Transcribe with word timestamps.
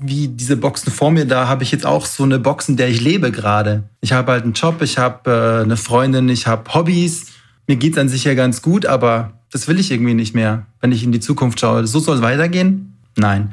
wie 0.00 0.28
diese 0.28 0.56
Boxen 0.56 0.90
vor 0.90 1.10
mir, 1.10 1.26
da 1.26 1.46
habe 1.46 1.62
ich 1.62 1.70
jetzt 1.70 1.86
auch 1.86 2.06
so 2.06 2.24
eine 2.24 2.38
Box, 2.38 2.68
in 2.68 2.76
der 2.76 2.88
ich 2.88 3.00
lebe 3.00 3.30
gerade. 3.30 3.84
Ich 4.00 4.12
habe 4.12 4.32
halt 4.32 4.44
einen 4.44 4.54
Job, 4.54 4.82
ich 4.82 4.98
habe 4.98 5.30
äh, 5.30 5.64
eine 5.64 5.76
Freundin, 5.76 6.28
ich 6.28 6.46
habe 6.46 6.72
Hobbys. 6.72 7.26
Mir 7.66 7.76
geht's 7.76 7.98
an 7.98 8.08
sich 8.08 8.24
ja 8.24 8.34
ganz 8.34 8.62
gut, 8.62 8.86
aber 8.86 9.32
das 9.52 9.68
will 9.68 9.78
ich 9.78 9.90
irgendwie 9.90 10.14
nicht 10.14 10.34
mehr, 10.34 10.66
wenn 10.80 10.92
ich 10.92 11.04
in 11.04 11.12
die 11.12 11.20
Zukunft 11.20 11.60
schaue. 11.60 11.86
So 11.86 11.98
soll 11.98 12.16
es 12.16 12.22
weitergehen? 12.22 12.96
Nein. 13.16 13.52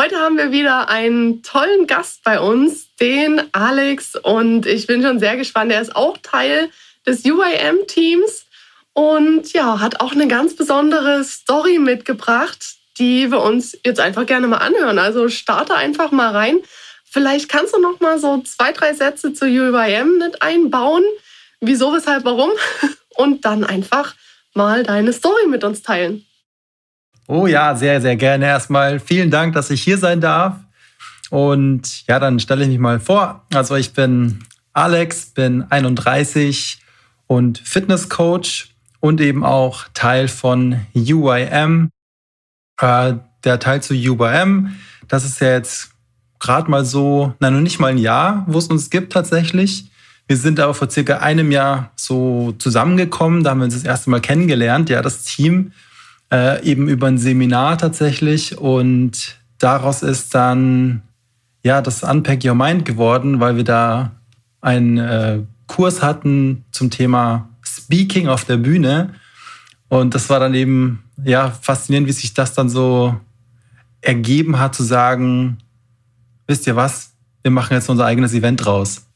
Heute 0.00 0.14
haben 0.20 0.38
wir 0.38 0.52
wieder 0.52 0.88
einen 0.88 1.42
tollen 1.42 1.88
Gast 1.88 2.22
bei 2.22 2.38
uns, 2.38 2.94
den 3.00 3.42
Alex. 3.52 4.14
Und 4.14 4.64
ich 4.64 4.86
bin 4.86 5.02
schon 5.02 5.18
sehr 5.18 5.36
gespannt. 5.36 5.72
Er 5.72 5.80
ist 5.80 5.96
auch 5.96 6.16
Teil 6.18 6.70
des 7.04 7.24
UIM-Teams 7.24 8.46
und 8.92 9.52
ja, 9.52 9.80
hat 9.80 10.00
auch 10.00 10.12
eine 10.12 10.28
ganz 10.28 10.54
besondere 10.54 11.24
Story 11.24 11.80
mitgebracht, 11.80 12.76
die 12.98 13.32
wir 13.32 13.40
uns 13.40 13.76
jetzt 13.84 13.98
einfach 13.98 14.24
gerne 14.24 14.46
mal 14.46 14.58
anhören. 14.58 15.00
Also 15.00 15.28
starte 15.28 15.74
einfach 15.74 16.12
mal 16.12 16.30
rein. 16.30 16.60
Vielleicht 17.04 17.48
kannst 17.48 17.74
du 17.74 17.80
noch 17.80 17.98
mal 17.98 18.20
so 18.20 18.40
zwei, 18.42 18.70
drei 18.70 18.94
Sätze 18.94 19.32
zu 19.32 19.46
UIM 19.46 20.18
mit 20.18 20.42
einbauen. 20.42 21.02
Wieso, 21.58 21.92
weshalb, 21.92 22.24
warum? 22.24 22.52
Und 23.16 23.44
dann 23.44 23.64
einfach 23.64 24.14
mal 24.54 24.84
deine 24.84 25.12
Story 25.12 25.48
mit 25.48 25.64
uns 25.64 25.82
teilen. 25.82 26.24
Oh 27.30 27.46
ja, 27.46 27.76
sehr, 27.76 28.00
sehr 28.00 28.16
gerne. 28.16 28.46
Erstmal 28.46 28.98
vielen 28.98 29.30
Dank, 29.30 29.52
dass 29.52 29.68
ich 29.68 29.82
hier 29.82 29.98
sein 29.98 30.22
darf. 30.22 30.54
Und 31.28 32.06
ja, 32.06 32.18
dann 32.18 32.40
stelle 32.40 32.62
ich 32.62 32.70
mich 32.70 32.78
mal 32.78 33.00
vor. 33.00 33.44
Also 33.52 33.76
ich 33.76 33.92
bin 33.92 34.38
Alex, 34.72 35.26
bin 35.26 35.70
31 35.70 36.80
und 37.26 37.58
Fitnesscoach 37.58 38.74
und 39.00 39.20
eben 39.20 39.44
auch 39.44 39.84
Teil 39.92 40.28
von 40.28 40.80
UIM. 40.94 41.90
Äh, 42.80 43.14
der 43.44 43.58
Teil 43.60 43.82
zu 43.82 43.92
UIM, 43.92 44.74
das 45.06 45.26
ist 45.26 45.40
ja 45.40 45.52
jetzt 45.52 45.90
gerade 46.38 46.70
mal 46.70 46.86
so, 46.86 47.34
nein, 47.40 47.52
noch 47.52 47.60
nicht 47.60 47.78
mal 47.78 47.88
ein 47.88 47.98
Jahr, 47.98 48.44
wo 48.46 48.56
es 48.56 48.68
uns 48.68 48.88
gibt 48.88 49.12
tatsächlich. 49.12 49.90
Wir 50.26 50.36
sind 50.38 50.58
aber 50.60 50.72
vor 50.72 50.90
circa 50.90 51.18
einem 51.18 51.52
Jahr 51.52 51.90
so 51.94 52.52
zusammengekommen, 52.58 53.44
da 53.44 53.50
haben 53.50 53.58
wir 53.58 53.64
uns 53.64 53.74
das 53.74 53.84
erste 53.84 54.08
Mal 54.08 54.20
kennengelernt, 54.20 54.88
ja, 54.88 55.02
das 55.02 55.24
Team 55.24 55.72
äh, 56.32 56.62
eben 56.64 56.88
über 56.88 57.06
ein 57.06 57.18
Seminar 57.18 57.78
tatsächlich. 57.78 58.58
Und 58.58 59.36
daraus 59.58 60.02
ist 60.02 60.34
dann 60.34 61.02
ja 61.62 61.82
das 61.82 62.02
Unpack 62.02 62.44
Your 62.44 62.54
Mind 62.54 62.84
geworden, 62.84 63.40
weil 63.40 63.56
wir 63.56 63.64
da 63.64 64.12
einen 64.60 64.98
äh, 64.98 65.40
Kurs 65.66 66.02
hatten 66.02 66.64
zum 66.72 66.90
Thema 66.90 67.48
Speaking 67.62 68.28
auf 68.28 68.44
der 68.44 68.56
Bühne. 68.56 69.14
Und 69.88 70.14
das 70.14 70.28
war 70.30 70.40
dann 70.40 70.54
eben 70.54 71.02
ja 71.24 71.50
faszinierend, 71.50 72.08
wie 72.08 72.12
sich 72.12 72.34
das 72.34 72.52
dann 72.54 72.68
so 72.68 73.18
ergeben 74.00 74.58
hat, 74.58 74.74
zu 74.74 74.82
sagen, 74.84 75.58
wisst 76.46 76.66
ihr 76.66 76.76
was, 76.76 77.12
wir 77.42 77.50
machen 77.50 77.74
jetzt 77.74 77.88
unser 77.88 78.04
eigenes 78.04 78.34
Event 78.34 78.66
raus 78.66 79.06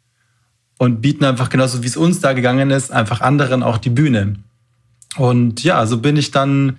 und 0.79 1.01
bieten 1.01 1.25
einfach 1.25 1.49
genauso 1.49 1.83
wie 1.83 1.87
es 1.87 1.97
uns 1.97 2.21
da 2.21 2.33
gegangen 2.33 2.71
ist, 2.71 2.91
einfach 2.91 3.21
anderen 3.21 3.63
auch 3.63 3.79
die 3.79 3.91
Bühne. 3.91 4.37
Und 5.17 5.63
ja, 5.63 5.87
so 5.87 5.99
bin 5.99 6.17
ich 6.17 6.31
dann 6.31 6.79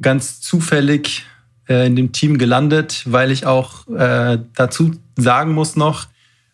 ganz 0.00 0.40
zufällig 0.40 1.26
äh, 1.68 1.86
in 1.86 1.96
dem 1.96 2.12
Team 2.12 2.38
gelandet, 2.38 3.02
weil 3.06 3.30
ich 3.30 3.46
auch 3.46 3.86
äh, 3.88 4.38
dazu 4.54 4.92
sagen 5.16 5.52
muss 5.52 5.76
noch, 5.76 6.06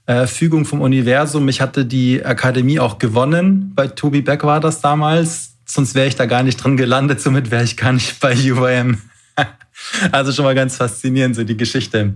äh, 0.06 0.26
Fügung 0.26 0.64
vom 0.64 0.80
Universum. 0.80 1.48
Ich 1.48 1.60
hatte 1.60 1.86
die 1.86 2.24
Akademie 2.24 2.78
auch 2.78 2.98
gewonnen. 2.98 3.72
Bei 3.74 3.88
Tobi 3.88 4.22
Beck 4.22 4.44
war 4.44 4.60
das 4.60 4.80
damals. 4.80 5.56
Sonst 5.66 5.94
wäre 5.94 6.06
ich 6.06 6.16
da 6.16 6.26
gar 6.26 6.42
nicht 6.42 6.56
drin 6.56 6.76
gelandet. 6.76 7.20
Somit 7.20 7.50
wäre 7.50 7.64
ich 7.64 7.76
gar 7.76 7.92
nicht 7.92 8.20
bei 8.20 8.34
UVM. 8.34 9.00
also 10.12 10.32
schon 10.32 10.44
mal 10.44 10.54
ganz 10.54 10.76
faszinierend, 10.76 11.36
so 11.36 11.44
die 11.44 11.56
Geschichte. 11.56 12.14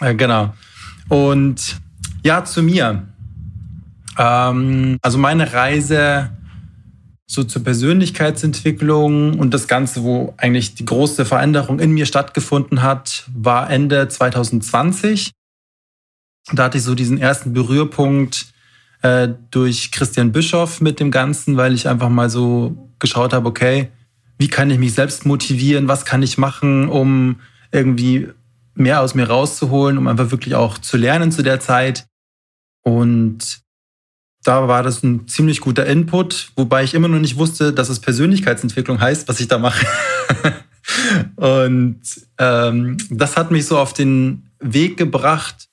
Äh, 0.00 0.14
genau. 0.14 0.54
Und 1.08 1.76
ja, 2.24 2.44
zu 2.44 2.62
mir. 2.62 3.06
Ähm, 4.16 4.98
also 5.02 5.18
meine 5.18 5.52
Reise 5.52 6.30
so 7.26 7.42
zur 7.42 7.64
Persönlichkeitsentwicklung 7.64 9.38
und 9.38 9.54
das 9.54 9.66
Ganze, 9.66 10.02
wo 10.02 10.34
eigentlich 10.36 10.74
die 10.74 10.84
große 10.84 11.24
Veränderung 11.24 11.80
in 11.80 11.92
mir 11.92 12.06
stattgefunden 12.06 12.82
hat, 12.82 13.24
war 13.34 13.70
Ende 13.70 14.08
2020. 14.08 15.32
Da 16.52 16.64
hatte 16.64 16.78
ich 16.78 16.84
so 16.84 16.94
diesen 16.94 17.18
ersten 17.18 17.54
Berührpunkt 17.54 18.46
äh, 19.02 19.28
durch 19.50 19.90
Christian 19.90 20.32
Bischoff 20.32 20.80
mit 20.80 21.00
dem 21.00 21.10
Ganzen, 21.10 21.56
weil 21.56 21.72
ich 21.74 21.88
einfach 21.88 22.10
mal 22.10 22.28
so 22.28 22.90
geschaut 22.98 23.32
habe, 23.32 23.48
okay, 23.48 23.90
wie 24.38 24.48
kann 24.48 24.70
ich 24.70 24.78
mich 24.78 24.94
selbst 24.94 25.24
motivieren, 25.24 25.88
was 25.88 26.04
kann 26.04 26.22
ich 26.22 26.38
machen, 26.38 26.88
um 26.88 27.40
irgendwie 27.72 28.28
mehr 28.74 29.00
aus 29.00 29.14
mir 29.14 29.28
rauszuholen, 29.28 29.96
um 29.96 30.06
einfach 30.06 30.30
wirklich 30.30 30.54
auch 30.54 30.78
zu 30.78 30.96
lernen 30.96 31.32
zu 31.32 31.42
der 31.42 31.60
Zeit. 31.60 32.06
Und 32.82 33.63
da 34.44 34.68
war 34.68 34.82
das 34.82 35.02
ein 35.02 35.26
ziemlich 35.26 35.60
guter 35.60 35.86
Input, 35.86 36.52
wobei 36.54 36.84
ich 36.84 36.94
immer 36.94 37.08
noch 37.08 37.18
nicht 37.18 37.36
wusste, 37.36 37.72
dass 37.72 37.88
es 37.88 37.98
Persönlichkeitsentwicklung 37.98 39.00
heißt, 39.00 39.26
was 39.26 39.40
ich 39.40 39.48
da 39.48 39.58
mache. 39.58 39.86
und 41.36 42.00
ähm, 42.38 42.96
das 43.10 43.36
hat 43.36 43.50
mich 43.50 43.66
so 43.66 43.78
auf 43.78 43.94
den 43.94 44.50
Weg 44.60 44.96
gebracht, 44.96 45.68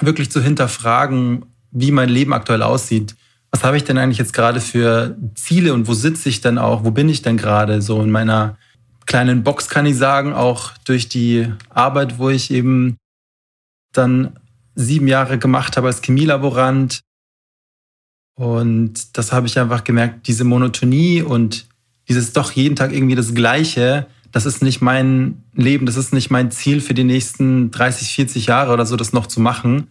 wirklich 0.00 0.30
zu 0.30 0.42
hinterfragen, 0.42 1.46
wie 1.70 1.92
mein 1.92 2.08
Leben 2.08 2.32
aktuell 2.32 2.62
aussieht. 2.62 3.14
Was 3.50 3.62
habe 3.62 3.76
ich 3.76 3.84
denn 3.84 3.98
eigentlich 3.98 4.18
jetzt 4.18 4.32
gerade 4.32 4.60
für 4.60 5.16
Ziele 5.36 5.72
und 5.72 5.86
wo 5.86 5.94
sitze 5.94 6.28
ich 6.28 6.40
denn 6.40 6.58
auch? 6.58 6.84
Wo 6.84 6.90
bin 6.90 7.08
ich 7.08 7.22
denn 7.22 7.36
gerade? 7.36 7.80
So 7.80 8.02
in 8.02 8.10
meiner 8.10 8.58
kleinen 9.06 9.44
Box 9.44 9.68
kann 9.68 9.86
ich 9.86 9.96
sagen, 9.96 10.32
auch 10.32 10.72
durch 10.84 11.08
die 11.08 11.52
Arbeit, 11.70 12.18
wo 12.18 12.30
ich 12.30 12.50
eben 12.50 12.96
dann 13.92 14.36
sieben 14.74 15.06
Jahre 15.06 15.38
gemacht 15.38 15.76
habe 15.76 15.86
als 15.86 16.02
Chemielaborant, 16.02 17.00
und 18.34 19.16
das 19.16 19.32
habe 19.32 19.46
ich 19.46 19.58
einfach 19.58 19.84
gemerkt, 19.84 20.26
diese 20.26 20.44
Monotonie 20.44 21.22
und 21.22 21.66
dieses 22.08 22.32
doch 22.32 22.52
jeden 22.52 22.76
Tag 22.76 22.92
irgendwie 22.92 23.14
das 23.14 23.34
Gleiche, 23.34 24.06
das 24.32 24.46
ist 24.46 24.62
nicht 24.62 24.80
mein 24.80 25.42
Leben, 25.54 25.86
das 25.86 25.96
ist 25.96 26.12
nicht 26.12 26.30
mein 26.30 26.50
Ziel 26.50 26.80
für 26.80 26.94
die 26.94 27.04
nächsten 27.04 27.70
30, 27.70 28.14
40 28.14 28.46
Jahre 28.46 28.72
oder 28.72 28.84
so, 28.84 28.96
das 28.96 29.12
noch 29.12 29.28
zu 29.28 29.40
machen. 29.40 29.88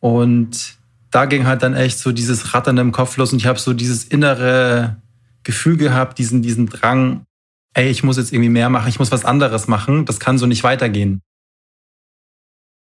Und 0.00 0.76
da 1.10 1.24
ging 1.24 1.46
halt 1.46 1.62
dann 1.62 1.74
echt 1.74 1.98
so 1.98 2.12
dieses 2.12 2.52
Rattern 2.52 2.76
im 2.76 2.92
Kopf 2.92 3.16
los 3.16 3.32
und 3.32 3.38
ich 3.38 3.46
habe 3.46 3.58
so 3.58 3.72
dieses 3.72 4.04
innere 4.04 4.96
Gefühl 5.42 5.78
gehabt, 5.78 6.18
diesen, 6.18 6.42
diesen 6.42 6.66
Drang, 6.66 7.24
ey, 7.72 7.88
ich 7.88 8.02
muss 8.02 8.18
jetzt 8.18 8.32
irgendwie 8.32 8.50
mehr 8.50 8.68
machen, 8.68 8.88
ich 8.88 8.98
muss 8.98 9.12
was 9.12 9.24
anderes 9.24 9.68
machen, 9.68 10.04
das 10.04 10.20
kann 10.20 10.36
so 10.36 10.46
nicht 10.46 10.62
weitergehen. 10.62 11.22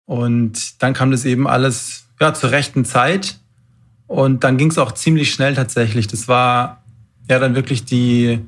Und 0.06 0.82
dann 0.82 0.94
kam 0.94 1.10
das 1.10 1.24
eben 1.24 1.46
alles 1.46 2.06
ja, 2.20 2.34
zur 2.34 2.50
rechten 2.50 2.84
Zeit. 2.84 3.38
Und 4.06 4.44
dann 4.44 4.56
ging 4.56 4.70
es 4.70 4.78
auch 4.78 4.92
ziemlich 4.92 5.32
schnell 5.32 5.54
tatsächlich. 5.54 6.06
Das 6.06 6.28
war 6.28 6.82
ja 7.28 7.38
dann 7.38 7.54
wirklich 7.54 7.84
die 7.84 8.40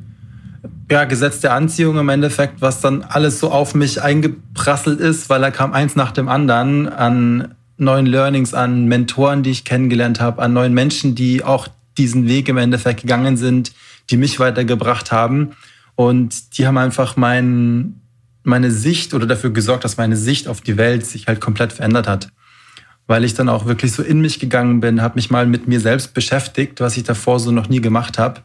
ja, 0.90 1.04
Gesetz 1.04 1.40
der 1.40 1.54
Anziehung 1.54 1.98
im 1.98 2.08
Endeffekt, 2.08 2.60
was 2.60 2.80
dann 2.80 3.02
alles 3.02 3.40
so 3.40 3.50
auf 3.50 3.74
mich 3.74 4.02
eingeprasselt 4.02 5.00
ist, 5.00 5.28
weil 5.28 5.40
da 5.40 5.50
kam 5.50 5.72
eins 5.72 5.96
nach 5.96 6.12
dem 6.12 6.28
anderen 6.28 6.88
an 6.88 7.54
neuen 7.76 8.06
Learnings, 8.06 8.54
an 8.54 8.86
Mentoren, 8.86 9.42
die 9.42 9.50
ich 9.50 9.64
kennengelernt 9.64 10.20
habe, 10.20 10.42
an 10.42 10.52
neuen 10.52 10.74
Menschen, 10.74 11.14
die 11.14 11.44
auch 11.44 11.68
diesen 11.96 12.26
Weg 12.26 12.48
im 12.48 12.56
Endeffekt 12.56 13.02
gegangen 13.02 13.36
sind, 13.36 13.72
die 14.10 14.16
mich 14.16 14.40
weitergebracht 14.40 15.12
haben. 15.12 15.52
Und 15.94 16.58
die 16.58 16.66
haben 16.66 16.78
einfach 16.78 17.16
mein, 17.16 18.00
meine 18.42 18.70
Sicht 18.70 19.14
oder 19.14 19.26
dafür 19.26 19.50
gesorgt, 19.50 19.84
dass 19.84 19.96
meine 19.96 20.16
Sicht 20.16 20.48
auf 20.48 20.60
die 20.60 20.76
Welt 20.76 21.04
sich 21.04 21.26
halt 21.26 21.40
komplett 21.40 21.72
verändert 21.72 22.06
hat 22.08 22.30
weil 23.08 23.24
ich 23.24 23.34
dann 23.34 23.48
auch 23.48 23.64
wirklich 23.64 23.92
so 23.92 24.02
in 24.02 24.20
mich 24.20 24.38
gegangen 24.38 24.80
bin, 24.80 25.02
habe 25.02 25.16
mich 25.16 25.30
mal 25.30 25.46
mit 25.46 25.66
mir 25.66 25.80
selbst 25.80 26.14
beschäftigt, 26.14 26.80
was 26.80 26.96
ich 26.96 27.04
davor 27.04 27.40
so 27.40 27.50
noch 27.50 27.68
nie 27.68 27.80
gemacht 27.80 28.18
habe. 28.18 28.42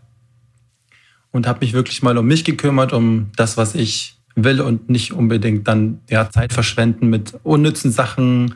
Und 1.31 1.47
habe 1.47 1.59
mich 1.59 1.73
wirklich 1.73 2.01
mal 2.01 2.17
um 2.17 2.25
mich 2.25 2.45
gekümmert, 2.45 2.93
um 2.93 3.31
das, 3.35 3.57
was 3.57 3.75
ich 3.75 4.17
will 4.35 4.61
und 4.61 4.89
nicht 4.89 5.11
unbedingt 5.11 5.67
dann 5.67 5.99
ja, 6.09 6.29
Zeit 6.29 6.53
verschwenden 6.53 7.09
mit 7.09 7.33
unnützen 7.43 7.91
Sachen 7.91 8.55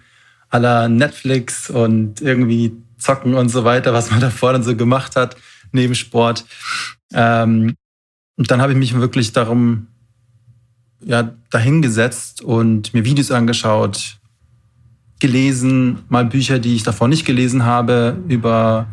aller 0.50 0.88
Netflix 0.88 1.70
und 1.70 2.22
irgendwie 2.22 2.72
Zocken 2.98 3.34
und 3.34 3.50
so 3.50 3.66
weiter, 3.66 3.94
was 3.94 4.10
man 4.10 4.20
davor 4.22 4.54
dann 4.54 4.64
so 4.64 4.76
gemacht 4.78 5.18
hat, 5.18 5.36
neben 5.74 5.94
Sport. 5.94 6.46
Ähm, 7.14 7.76
und 8.38 8.50
dann 8.50 8.62
habe 8.62 8.72
ich 8.72 8.78
mich 8.78 8.96
wirklich 8.96 9.34
darum 9.34 9.88
ja, 11.04 11.36
dahingesetzt 11.50 12.42
und 12.42 12.94
mir 12.94 13.04
Videos 13.04 13.32
angeschaut, 13.32 14.18
gelesen, 15.20 16.00
mal 16.10 16.26
Bücher, 16.26 16.60
die 16.60 16.76
ich 16.76 16.84
davor 16.84 17.08
nicht 17.08 17.26
gelesen 17.26 17.66
habe, 17.66 18.18
über 18.28 18.88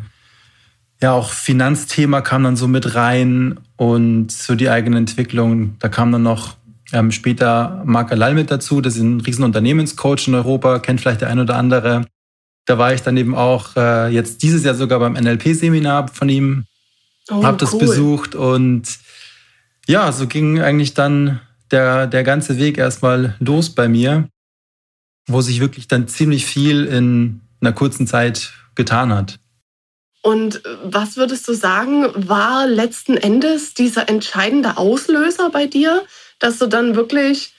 ja 1.01 1.11
auch 1.11 1.31
Finanzthema 1.31 2.21
kam 2.21 2.43
dann 2.43 2.55
so 2.55 2.67
mit 2.67 2.95
rein 2.95 3.59
und 3.77 4.31
so 4.31 4.55
die 4.55 4.69
eigene 4.69 4.97
Entwicklung. 4.97 5.75
Da 5.79 5.89
kam 5.89 6.11
dann 6.11 6.23
noch 6.23 6.55
ähm, 6.93 7.11
später 7.11 7.83
Marc 7.85 8.11
Alal 8.11 8.33
mit 8.33 8.51
dazu, 8.51 8.81
das 8.81 8.95
ist 8.95 9.01
ein 9.01 9.21
riesen 9.21 9.43
Unternehmenscoach 9.43 10.27
in 10.27 10.35
Europa, 10.35 10.79
kennt 10.79 11.01
vielleicht 11.01 11.21
der 11.21 11.29
ein 11.29 11.39
oder 11.39 11.55
andere. 11.55 12.05
Da 12.65 12.77
war 12.77 12.93
ich 12.93 13.01
dann 13.01 13.17
eben 13.17 13.35
auch 13.35 13.75
äh, 13.75 14.07
jetzt 14.09 14.41
dieses 14.41 14.63
Jahr 14.63 14.75
sogar 14.75 14.99
beim 14.99 15.13
NLP-Seminar 15.13 16.07
von 16.07 16.29
ihm, 16.29 16.65
oh, 17.29 17.43
habe 17.43 17.57
das 17.57 17.73
cool. 17.73 17.79
besucht 17.79 18.35
und 18.35 18.83
ja, 19.87 20.11
so 20.11 20.27
ging 20.27 20.61
eigentlich 20.61 20.93
dann 20.95 21.39
der, 21.69 22.07
der 22.07 22.23
ganze 22.23 22.57
Weg 22.57 22.77
erstmal 22.77 23.35
los 23.39 23.69
bei 23.69 23.87
mir, 23.87 24.27
wo 25.27 25.41
sich 25.41 25.59
wirklich 25.59 25.87
dann 25.87 26.07
ziemlich 26.07 26.45
viel 26.45 26.85
in 26.85 27.41
einer 27.61 27.73
kurzen 27.73 28.07
Zeit 28.07 28.53
getan 28.75 29.13
hat. 29.13 29.39
Und 30.21 30.63
was 30.83 31.17
würdest 31.17 31.47
du 31.47 31.53
sagen, 31.53 32.07
war 32.15 32.65
letzten 32.65 33.15
Endes 33.15 33.75
dieser 33.75 34.09
entscheidende 34.09 34.77
Auslöser 34.77 35.51
bei 35.51 35.67
dir, 35.67 36.03
dass 36.39 36.57
du 36.57 36.65
dann 36.65 36.95
wirklich 36.95 37.53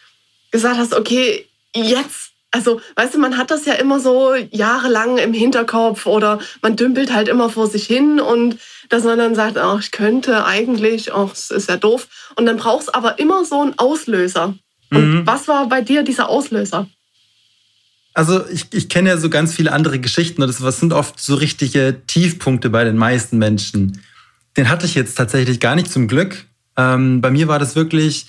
gesagt 0.51 0.77
hast, 0.77 0.93
okay, 0.93 1.47
jetzt, 1.77 2.33
also 2.51 2.81
weißt 2.97 3.15
du, 3.15 3.19
man 3.19 3.39
hat 3.39 3.53
das 3.53 3.67
ja 3.67 3.75
immer 3.75 4.01
so 4.01 4.35
jahrelang 4.35 5.19
im 5.19 5.33
Hinterkopf 5.33 6.07
oder 6.07 6.41
man 6.61 6.75
dümpelt 6.75 7.13
halt 7.13 7.29
immer 7.29 7.51
vor 7.51 7.69
sich 7.69 7.87
hin 7.87 8.19
und 8.19 8.59
dass 8.89 9.05
man 9.05 9.19
dann 9.19 9.37
sagt, 9.37 9.59
ach, 9.59 9.81
ich 9.81 9.93
könnte 9.93 10.45
eigentlich, 10.45 11.13
ach, 11.13 11.33
es 11.33 11.53
ist 11.53 11.69
ja 11.69 11.77
doof. 11.77 12.09
Und 12.35 12.47
dann 12.47 12.57
brauchst 12.57 12.93
aber 12.95 13.21
immer 13.21 13.45
so 13.45 13.61
einen 13.61 13.79
Auslöser. 13.79 14.55
Und 14.91 15.15
mhm. 15.15 15.27
was 15.27 15.47
war 15.47 15.69
bei 15.69 15.83
dir 15.83 16.03
dieser 16.03 16.29
Auslöser? 16.29 16.89
Also 18.17 18.49
ich, 18.49 18.73
ich 18.73 18.89
kenne 18.89 19.11
ja 19.11 19.19
so 19.19 19.29
ganz 19.29 19.53
viele 19.53 19.73
andere 19.73 19.99
Geschichten 19.99 20.41
und 20.41 20.49
das 20.49 20.81
sind 20.81 20.95
oft 20.95 21.21
so 21.21 21.35
richtige 21.35 22.01
Tiefpunkte 22.07 22.71
bei 22.71 22.83
den 22.83 22.97
meisten 22.97 23.37
Menschen. 23.37 24.01
Den 24.57 24.71
hatte 24.71 24.87
ich 24.87 24.95
jetzt 24.95 25.17
tatsächlich 25.17 25.61
gar 25.61 25.75
nicht 25.75 25.93
zum 25.93 26.09
Glück. 26.09 26.47
Ähm, 26.79 27.21
bei 27.21 27.31
mir 27.31 27.47
war 27.47 27.59
das 27.59 27.77
wirklich, 27.77 28.29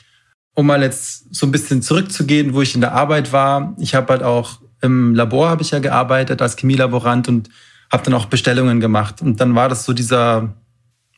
um 0.56 0.66
mal 0.66 0.82
jetzt 0.84 1.34
so 1.34 1.46
ein 1.46 1.54
bisschen 1.54 1.82
zurückzugehen, 1.82 2.54
wo 2.54 2.62
ich 2.62 2.76
in 2.76 2.82
der 2.82 2.92
Arbeit 2.92 3.32
war. 3.32 3.78
Ich 3.80 3.96
habe 3.96 4.12
halt 4.12 4.24
auch 4.24 4.60
im 4.82 5.16
Labor 5.16 5.48
habe 5.48 5.62
ich 5.62 5.72
ja 5.72 5.80
gearbeitet 5.80 6.42
als 6.42 6.58
Chemielaborant 6.58 7.30
und 7.30 7.50
habe 7.90 8.04
dann 8.04 8.14
auch 8.14 8.26
Bestellungen 8.26 8.82
gemacht. 8.82 9.22
Und 9.22 9.40
dann 9.40 9.56
war 9.56 9.70
das 9.70 9.86
so 9.86 9.94
dieser 9.94 10.54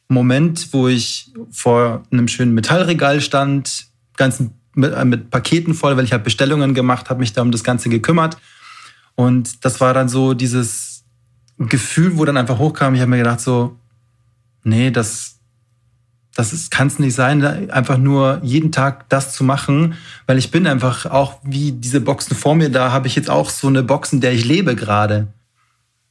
Moment, 0.10 0.71
wo 0.74 0.88
ich 0.88 1.33
vor 1.50 2.04
einem 2.12 2.27
schönen 2.27 2.54
Metallregal 2.54 3.19
stand, 3.21 3.88
ganz 4.16 4.44
mit, 4.75 4.94
äh, 4.94 5.06
mit 5.06 5.31
Paketen 5.31 5.74
voll, 5.74 5.98
weil 5.98 6.06
ich 6.06 6.13
habe 6.13 6.24
Bestellungen 6.24 6.75
gemacht, 6.75 7.10
habe 7.10 7.19
mich 7.19 7.33
da 7.33 7.42
um 7.42 7.51
das 7.51 7.63
Ganze 7.63 7.89
gekümmert. 7.89 8.38
Und 9.19 9.66
das 9.66 9.81
war 9.81 9.94
dann 9.94 10.07
so 10.07 10.33
dieses 10.33 11.04
Gefühl, 11.57 12.18
wo 12.18 12.24
dann 12.24 12.38
einfach 12.38 12.57
hochkam. 12.57 12.95
Ich 12.95 13.01
habe 13.01 13.12
mir 13.12 13.18
gedacht 13.18 13.42
so, 13.42 13.75
nee, 14.63 14.92
das, 14.92 15.39
das 16.36 16.69
kann 16.69 16.88
es 16.88 17.00
nicht 17.00 17.16
sein, 17.16 17.69
einfach 17.69 17.98
nur 17.98 18.39
jeden 18.44 18.71
Tag 18.71 19.10
das 19.10 19.33
zu 19.33 19.44
machen, 19.44 19.95
weil 20.25 20.38
ich 20.38 20.51
bin 20.51 20.66
einfach 20.66 21.06
auch 21.06 21.39
wie 21.44 21.74
diese 21.74 22.00
Boxen 22.00 22.33
vor 22.33 22.56
mir, 22.56 22.69
da 22.69 22.94
habe 22.94 23.07
ich 23.07 23.16
jetzt 23.18 23.30
auch 23.30 23.50
so 23.50 23.68
eine 23.68 23.83
Box, 23.83 24.13
in 24.13 24.21
der 24.21 24.31
ich 24.31 24.45
lebe 24.45 24.74
gerade. 24.74 25.27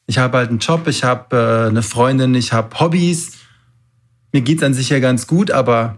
Ich 0.04 0.18
habe 0.18 0.36
halt 0.36 0.50
einen 0.50 0.58
Job, 0.58 0.86
ich 0.86 1.02
habe 1.02 1.34
äh, 1.34 1.68
eine 1.70 1.82
Freundin, 1.82 2.34
ich 2.34 2.52
habe 2.52 2.78
Hobbys. 2.78 3.38
Mir 4.32 4.42
geht 4.42 4.58
es 4.58 4.64
an 4.64 4.74
sich 4.74 4.90
ja 4.90 4.98
ganz 4.98 5.26
gut, 5.26 5.50
aber 5.50 5.96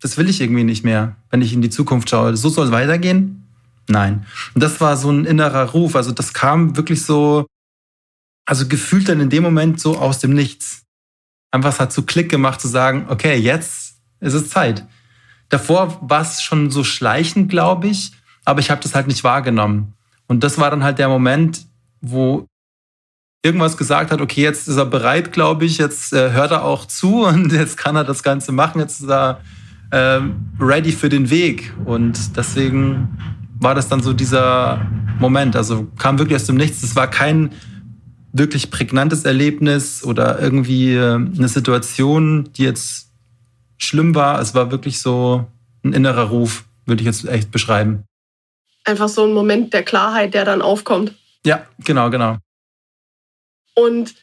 das 0.00 0.18
will 0.18 0.28
ich 0.28 0.40
irgendwie 0.40 0.64
nicht 0.64 0.82
mehr, 0.82 1.14
wenn 1.30 1.42
ich 1.42 1.52
in 1.52 1.62
die 1.62 1.70
Zukunft 1.70 2.10
schaue. 2.10 2.36
So 2.36 2.48
soll 2.48 2.66
es 2.66 2.72
weitergehen? 2.72 3.41
Nein. 3.88 4.26
Und 4.54 4.62
das 4.62 4.80
war 4.80 4.96
so 4.96 5.10
ein 5.10 5.24
innerer 5.24 5.70
Ruf. 5.70 5.96
Also 5.96 6.12
das 6.12 6.32
kam 6.32 6.76
wirklich 6.76 7.04
so, 7.04 7.46
also 8.46 8.66
gefühlt 8.68 9.08
dann 9.08 9.20
in 9.20 9.30
dem 9.30 9.42
Moment 9.42 9.80
so 9.80 9.98
aus 9.98 10.18
dem 10.18 10.32
Nichts. 10.32 10.82
Einfach 11.50 11.70
es 11.70 11.80
hat 11.80 11.92
so 11.92 12.02
Klick 12.02 12.30
gemacht 12.30 12.60
zu 12.60 12.68
sagen, 12.68 13.06
okay, 13.08 13.36
jetzt 13.36 13.96
ist 14.20 14.34
es 14.34 14.48
Zeit. 14.48 14.86
Davor 15.48 15.98
war 16.00 16.22
es 16.22 16.42
schon 16.42 16.70
so 16.70 16.82
schleichend, 16.82 17.50
glaube 17.50 17.88
ich, 17.88 18.12
aber 18.44 18.60
ich 18.60 18.70
habe 18.70 18.80
das 18.80 18.94
halt 18.94 19.06
nicht 19.06 19.22
wahrgenommen. 19.22 19.94
Und 20.26 20.42
das 20.42 20.56
war 20.58 20.70
dann 20.70 20.82
halt 20.82 20.98
der 20.98 21.08
Moment, 21.08 21.66
wo 22.00 22.46
irgendwas 23.44 23.76
gesagt 23.76 24.12
hat, 24.12 24.20
okay, 24.20 24.42
jetzt 24.42 24.68
ist 24.68 24.76
er 24.76 24.86
bereit, 24.86 25.32
glaube 25.32 25.64
ich, 25.64 25.78
jetzt 25.78 26.12
äh, 26.12 26.32
hört 26.32 26.52
er 26.52 26.64
auch 26.64 26.86
zu 26.86 27.24
und 27.26 27.52
jetzt 27.52 27.76
kann 27.76 27.96
er 27.96 28.04
das 28.04 28.22
Ganze 28.22 28.52
machen, 28.52 28.80
jetzt 28.80 29.00
ist 29.00 29.10
er 29.10 29.40
äh, 29.90 30.20
ready 30.58 30.92
für 30.92 31.08
den 31.08 31.28
Weg. 31.28 31.74
Und 31.84 32.36
deswegen 32.36 33.18
war 33.62 33.74
das 33.74 33.88
dann 33.88 34.02
so 34.02 34.12
dieser 34.12 34.86
Moment. 35.18 35.56
Also 35.56 35.86
kam 35.98 36.18
wirklich 36.18 36.36
aus 36.36 36.46
dem 36.46 36.56
Nichts. 36.56 36.82
Es 36.82 36.96
war 36.96 37.08
kein 37.08 37.52
wirklich 38.32 38.70
prägnantes 38.70 39.24
Erlebnis 39.24 40.02
oder 40.04 40.40
irgendwie 40.40 40.94
äh, 40.94 41.14
eine 41.14 41.48
Situation, 41.48 42.50
die 42.54 42.64
jetzt 42.64 43.10
schlimm 43.78 44.14
war. 44.14 44.40
Es 44.40 44.54
war 44.54 44.70
wirklich 44.70 45.00
so 45.00 45.46
ein 45.84 45.92
innerer 45.92 46.28
Ruf, 46.28 46.64
würde 46.86 47.02
ich 47.02 47.06
jetzt 47.06 47.26
echt 47.26 47.50
beschreiben. 47.50 48.04
Einfach 48.84 49.08
so 49.08 49.24
ein 49.24 49.32
Moment 49.32 49.72
der 49.74 49.82
Klarheit, 49.82 50.34
der 50.34 50.44
dann 50.44 50.62
aufkommt. 50.62 51.14
Ja, 51.44 51.66
genau, 51.84 52.10
genau. 52.10 52.38
Und 53.74 54.14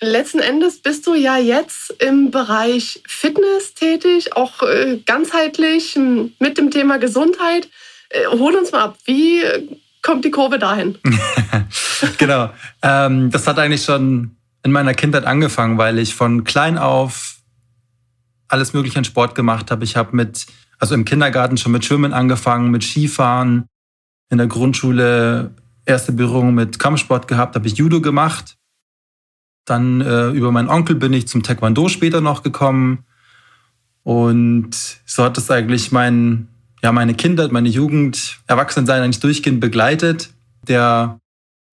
letzten 0.00 0.38
Endes 0.40 0.80
bist 0.80 1.06
du 1.06 1.14
ja 1.14 1.36
jetzt 1.36 1.90
im 2.02 2.30
Bereich 2.30 3.02
Fitness 3.06 3.74
tätig, 3.74 4.36
auch 4.36 4.62
äh, 4.62 4.98
ganzheitlich 5.04 5.96
mit 6.38 6.58
dem 6.58 6.70
Thema 6.70 6.98
Gesundheit. 6.98 7.68
Äh, 8.10 8.26
hol 8.26 8.54
uns 8.54 8.72
mal 8.72 8.84
ab, 8.84 8.98
wie 9.04 9.42
kommt 10.02 10.24
die 10.24 10.30
Kurve 10.30 10.58
dahin? 10.58 10.98
genau. 12.18 12.50
Ähm, 12.82 13.30
das 13.30 13.46
hat 13.46 13.58
eigentlich 13.58 13.84
schon 13.84 14.36
in 14.62 14.72
meiner 14.72 14.94
Kindheit 14.94 15.24
angefangen, 15.24 15.78
weil 15.78 15.98
ich 15.98 16.14
von 16.14 16.44
klein 16.44 16.78
auf 16.78 17.36
alles 18.48 18.72
Mögliche 18.72 18.98
an 18.98 19.04
Sport 19.04 19.34
gemacht 19.34 19.70
habe. 19.70 19.84
Ich 19.84 19.96
habe 19.96 20.16
mit, 20.16 20.46
also 20.78 20.94
im 20.94 21.04
Kindergarten 21.04 21.56
schon 21.56 21.72
mit 21.72 21.84
Schwimmen 21.84 22.12
angefangen, 22.12 22.70
mit 22.70 22.82
Skifahren, 22.82 23.66
in 24.30 24.38
der 24.38 24.46
Grundschule 24.46 25.54
erste 25.84 26.12
Berührung 26.12 26.54
mit 26.54 26.78
Kampfsport 26.78 27.28
gehabt, 27.28 27.54
habe 27.54 27.66
ich 27.66 27.76
Judo 27.76 28.00
gemacht. 28.00 28.56
Dann 29.64 30.00
äh, 30.00 30.28
über 30.30 30.52
meinen 30.52 30.68
Onkel 30.68 30.96
bin 30.96 31.12
ich 31.12 31.28
zum 31.28 31.42
Taekwondo 31.42 31.88
später 31.88 32.20
noch 32.20 32.42
gekommen. 32.42 33.04
Und 34.02 34.74
so 35.04 35.24
hat 35.24 35.36
es 35.38 35.50
eigentlich 35.50 35.92
mein, 35.92 36.48
ja, 36.82 36.92
meine 36.92 37.14
Kindheit, 37.14 37.52
meine 37.52 37.68
Jugend, 37.68 38.38
Erwachsensein 38.46 39.02
eigentlich 39.02 39.20
durchgehend 39.20 39.60
begleitet. 39.60 40.30
Der 40.66 41.18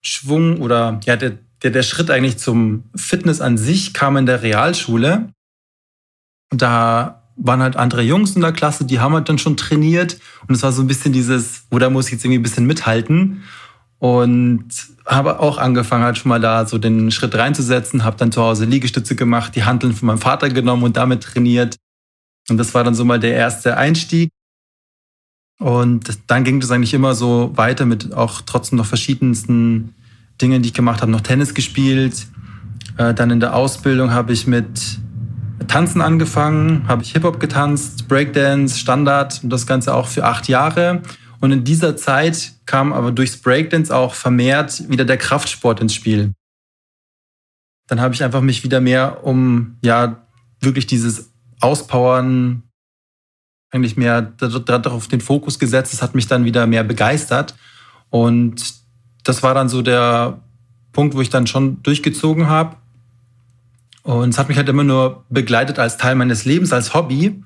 Schwung 0.01 0.61
oder 0.61 0.99
ja, 1.05 1.15
der, 1.15 1.37
der, 1.63 1.71
der 1.71 1.83
Schritt 1.83 2.09
eigentlich 2.09 2.37
zum 2.37 2.83
Fitness 2.95 3.41
an 3.41 3.57
sich 3.57 3.93
kam 3.93 4.17
in 4.17 4.25
der 4.25 4.41
Realschule. 4.41 5.29
Da 6.49 7.23
waren 7.35 7.61
halt 7.61 7.75
andere 7.75 8.01
Jungs 8.01 8.35
in 8.35 8.41
der 8.41 8.53
Klasse, 8.53 8.85
die 8.85 8.99
haben 8.99 9.13
halt 9.13 9.27
dann 9.29 9.37
schon 9.37 9.57
trainiert. 9.57 10.19
Und 10.47 10.55
es 10.55 10.63
war 10.63 10.71
so 10.71 10.81
ein 10.81 10.87
bisschen 10.87 11.13
dieses, 11.13 11.65
wo 11.69 11.79
da 11.79 11.89
muss 11.89 12.07
ich 12.07 12.13
jetzt 12.13 12.25
irgendwie 12.25 12.39
ein 12.39 12.43
bisschen 12.43 12.65
mithalten. 12.65 13.43
Und 13.99 14.67
habe 15.05 15.39
auch 15.39 15.57
angefangen, 15.57 16.03
halt 16.03 16.17
schon 16.17 16.29
mal 16.29 16.39
da 16.39 16.65
so 16.65 16.77
den 16.77 17.11
Schritt 17.11 17.35
reinzusetzen, 17.35 18.03
habe 18.03 18.17
dann 18.17 18.31
zu 18.31 18.41
Hause 18.41 18.65
Liegestütze 18.65 19.15
gemacht, 19.15 19.55
die 19.55 19.63
Handeln 19.63 19.93
von 19.93 20.07
meinem 20.07 20.17
Vater 20.17 20.49
genommen 20.49 20.83
und 20.83 20.97
damit 20.97 21.23
trainiert. 21.23 21.77
Und 22.49 22.57
das 22.57 22.73
war 22.73 22.83
dann 22.83 22.95
so 22.95 23.05
mal 23.05 23.19
der 23.19 23.33
erste 23.33 23.77
Einstieg. 23.77 24.29
Und 25.59 26.19
dann 26.27 26.43
ging 26.43 26.59
das 26.59 26.71
eigentlich 26.71 26.93
immer 26.93 27.15
so 27.15 27.51
weiter 27.55 27.85
mit 27.85 28.13
auch 28.13 28.41
trotzdem 28.41 28.77
noch 28.77 28.85
verschiedensten 28.85 29.93
Dingen, 30.41 30.61
die 30.61 30.69
ich 30.69 30.73
gemacht 30.73 31.01
habe. 31.01 31.11
Noch 31.11 31.21
Tennis 31.21 31.53
gespielt. 31.53 32.27
Äh, 32.97 33.13
dann 33.13 33.31
in 33.31 33.39
der 33.39 33.55
Ausbildung 33.55 34.11
habe 34.11 34.33
ich 34.33 34.47
mit 34.47 34.99
Tanzen 35.67 36.01
angefangen, 36.01 36.87
habe 36.87 37.03
ich 37.03 37.13
Hip-Hop 37.13 37.39
getanzt, 37.39 38.07
Breakdance, 38.07 38.77
Standard 38.77 39.41
und 39.43 39.49
das 39.49 39.65
Ganze 39.65 39.93
auch 39.93 40.07
für 40.07 40.25
acht 40.25 40.47
Jahre. 40.47 41.01
Und 41.39 41.51
in 41.51 41.63
dieser 41.63 41.95
Zeit 41.95 42.53
kam 42.65 42.93
aber 42.93 43.11
durchs 43.11 43.37
Breakdance 43.37 43.95
auch 43.95 44.13
vermehrt 44.13 44.89
wieder 44.89 45.05
der 45.05 45.17
Kraftsport 45.17 45.79
ins 45.79 45.93
Spiel. 45.93 46.33
Dann 47.87 48.01
habe 48.01 48.13
ich 48.13 48.23
einfach 48.23 48.41
mich 48.41 48.63
wieder 48.63 48.81
mehr 48.81 49.23
um, 49.23 49.77
ja, 49.81 50.27
wirklich 50.59 50.87
dieses 50.87 51.31
Auspowern, 51.61 52.63
eigentlich 53.71 53.97
mehr 53.97 54.21
darauf 54.21 55.07
den 55.07 55.21
Fokus 55.21 55.59
gesetzt. 55.59 55.93
Das 55.93 56.01
hat 56.01 56.15
mich 56.15 56.27
dann 56.27 56.45
wieder 56.45 56.67
mehr 56.67 56.83
begeistert. 56.83 57.55
Und 58.09 58.73
das 59.23 59.43
war 59.43 59.53
dann 59.53 59.69
so 59.69 59.81
der 59.81 60.41
Punkt, 60.93 61.15
wo 61.15 61.21
ich 61.21 61.29
dann 61.29 61.47
schon 61.47 61.83
durchgezogen 61.83 62.47
habe. 62.47 62.77
Und 64.03 64.29
es 64.29 64.37
hat 64.37 64.47
mich 64.49 64.57
halt 64.57 64.69
immer 64.69 64.83
nur 64.83 65.25
begleitet 65.29 65.79
als 65.79 65.97
Teil 65.97 66.15
meines 66.15 66.45
Lebens, 66.45 66.71
als 66.71 66.93
Hobby. 66.93 67.43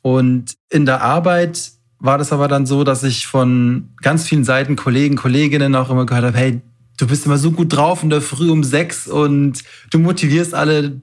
Und 0.00 0.54
in 0.70 0.86
der 0.86 1.02
Arbeit 1.02 1.72
war 1.98 2.18
das 2.18 2.32
aber 2.32 2.48
dann 2.48 2.66
so, 2.66 2.84
dass 2.84 3.02
ich 3.02 3.26
von 3.26 3.90
ganz 4.02 4.26
vielen 4.26 4.44
Seiten, 4.44 4.76
Kollegen, 4.76 5.16
Kolleginnen 5.16 5.74
auch 5.74 5.90
immer 5.90 6.06
gehört 6.06 6.24
habe, 6.24 6.36
hey, 6.38 6.62
du 6.98 7.06
bist 7.06 7.26
immer 7.26 7.38
so 7.38 7.50
gut 7.50 7.74
drauf 7.74 8.02
in 8.02 8.10
der 8.10 8.20
Früh 8.20 8.50
um 8.50 8.64
sechs 8.64 9.06
und 9.06 9.62
du 9.90 9.98
motivierst 9.98 10.54
alle, 10.54 11.00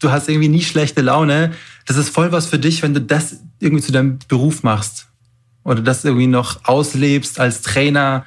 du 0.00 0.10
hast 0.10 0.28
irgendwie 0.28 0.48
nie 0.48 0.62
schlechte 0.62 1.02
Laune. 1.02 1.52
Das 1.86 1.96
ist 1.96 2.10
voll 2.10 2.32
was 2.32 2.46
für 2.46 2.58
dich, 2.58 2.82
wenn 2.82 2.94
du 2.94 3.00
das 3.00 3.40
irgendwie 3.60 3.82
zu 3.82 3.92
deinem 3.92 4.18
Beruf 4.28 4.62
machst 4.62 5.08
oder 5.64 5.82
das 5.82 6.04
irgendwie 6.04 6.26
noch 6.26 6.64
auslebst 6.64 7.40
als 7.40 7.62
Trainer. 7.62 8.24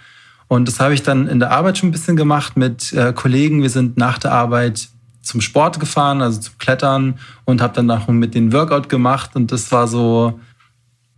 Und 0.47 0.67
das 0.67 0.79
habe 0.79 0.93
ich 0.93 1.03
dann 1.03 1.27
in 1.27 1.39
der 1.39 1.51
Arbeit 1.51 1.77
schon 1.77 1.89
ein 1.89 1.93
bisschen 1.93 2.15
gemacht 2.15 2.57
mit 2.57 2.91
äh, 2.93 3.13
Kollegen. 3.13 3.61
Wir 3.61 3.69
sind 3.69 3.97
nach 3.97 4.17
der 4.17 4.33
Arbeit 4.33 4.89
zum 5.21 5.39
Sport 5.39 5.79
gefahren, 5.79 6.21
also 6.21 6.39
zum 6.39 6.57
Klettern 6.57 7.19
und 7.45 7.61
habe 7.61 7.73
dann 7.73 7.85
noch 7.85 8.07
mit 8.07 8.35
den 8.35 8.51
Workout 8.53 8.89
gemacht 8.89 9.31
und 9.35 9.51
das 9.51 9.71
war 9.71 9.87
so, 9.87 10.39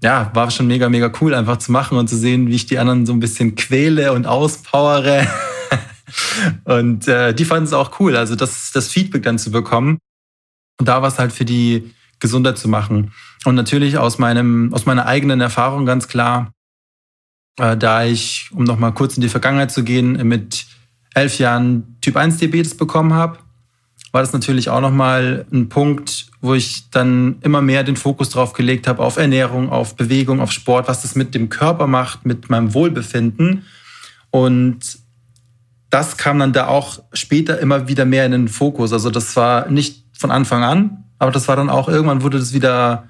ja, 0.03 0.29
war 0.33 0.51
schon 0.51 0.67
mega, 0.67 0.89
mega 0.89 1.11
cool 1.21 1.33
einfach 1.33 1.57
zu 1.57 1.71
machen 1.71 1.97
und 1.97 2.09
zu 2.09 2.17
sehen, 2.17 2.47
wie 2.47 2.55
ich 2.55 2.65
die 2.65 2.79
anderen 2.79 3.05
so 3.05 3.13
ein 3.13 3.21
bisschen 3.21 3.55
quäle 3.55 4.11
und 4.11 4.27
auspowere. 4.27 5.25
und 6.65 7.07
äh, 7.07 7.33
die 7.33 7.45
fanden 7.45 7.63
es 7.63 7.73
auch 7.73 7.99
cool, 8.01 8.17
also 8.17 8.35
das, 8.35 8.71
das 8.73 8.89
Feedback 8.89 9.23
dann 9.23 9.39
zu 9.39 9.51
bekommen 9.51 9.99
und 10.79 10.87
da 10.87 11.01
was 11.01 11.19
halt 11.19 11.31
für 11.31 11.45
die 11.45 11.93
Gesundheit 12.19 12.57
zu 12.57 12.67
machen. 12.67 13.11
Und 13.45 13.55
natürlich 13.55 13.97
aus 13.97 14.17
meinem, 14.17 14.73
aus 14.73 14.85
meiner 14.85 15.05
eigenen 15.05 15.41
Erfahrung 15.41 15.85
ganz 15.85 16.07
klar, 16.07 16.51
äh, 17.59 17.77
da 17.77 18.03
ich, 18.05 18.49
um 18.53 18.63
nochmal 18.63 18.93
kurz 18.93 19.15
in 19.15 19.21
die 19.21 19.29
Vergangenheit 19.29 19.71
zu 19.71 19.83
gehen, 19.83 20.13
mit 20.27 20.65
elf 21.13 21.37
Jahren 21.37 21.97
Typ 22.01 22.17
1 22.17 22.37
Diabetes 22.37 22.75
bekommen 22.75 23.13
habe, 23.13 23.39
war 24.11 24.21
das 24.21 24.31
natürlich 24.31 24.69
auch 24.69 24.81
nochmal 24.81 25.45
ein 25.51 25.69
Punkt, 25.69 26.27
wo 26.39 26.53
ich 26.53 26.89
dann 26.91 27.37
immer 27.41 27.61
mehr 27.61 27.83
den 27.83 27.95
Fokus 27.95 28.29
drauf 28.29 28.53
gelegt 28.53 28.87
habe, 28.87 29.03
auf 29.03 29.17
Ernährung, 29.17 29.69
auf 29.69 29.95
Bewegung, 29.95 30.39
auf 30.39 30.51
Sport, 30.51 30.87
was 30.87 31.01
das 31.01 31.15
mit 31.15 31.33
dem 31.33 31.49
Körper 31.49 31.87
macht, 31.87 32.25
mit 32.25 32.49
meinem 32.49 32.73
Wohlbefinden. 32.75 33.65
Und 34.29 34.99
das 35.89 36.17
kam 36.17 36.39
dann 36.39 36.53
da 36.53 36.67
auch 36.67 37.03
später 37.13 37.59
immer 37.59 37.87
wieder 37.87 38.05
mehr 38.05 38.25
in 38.25 38.33
den 38.33 38.47
Fokus. 38.47 38.93
Also 38.93 39.09
das 39.09 39.35
war 39.35 39.69
nicht 39.69 40.02
von 40.17 40.31
Anfang 40.31 40.63
an, 40.63 41.03
aber 41.19 41.31
das 41.31 41.47
war 41.47 41.55
dann 41.55 41.69
auch 41.69 41.87
irgendwann 41.89 42.21
wurde 42.21 42.39
das 42.39 42.53
wieder 42.53 43.07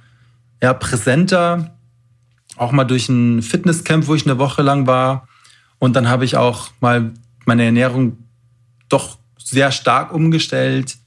ja, 0.61 0.73
präsenter. 0.73 1.75
Auch 2.55 2.71
mal 2.71 2.83
durch 2.83 3.09
ein 3.09 3.41
Fitnesscamp, 3.41 4.07
wo 4.07 4.15
ich 4.15 4.25
eine 4.25 4.37
Woche 4.37 4.61
lang 4.61 4.87
war. 4.87 5.27
Und 5.79 5.95
dann 5.95 6.07
habe 6.07 6.23
ich 6.23 6.37
auch 6.37 6.69
mal 6.79 7.11
meine 7.45 7.65
Ernährung 7.65 8.17
doch 8.87 9.17
sehr 9.37 9.71
stark 9.71 10.13
umgestellt 10.13 10.97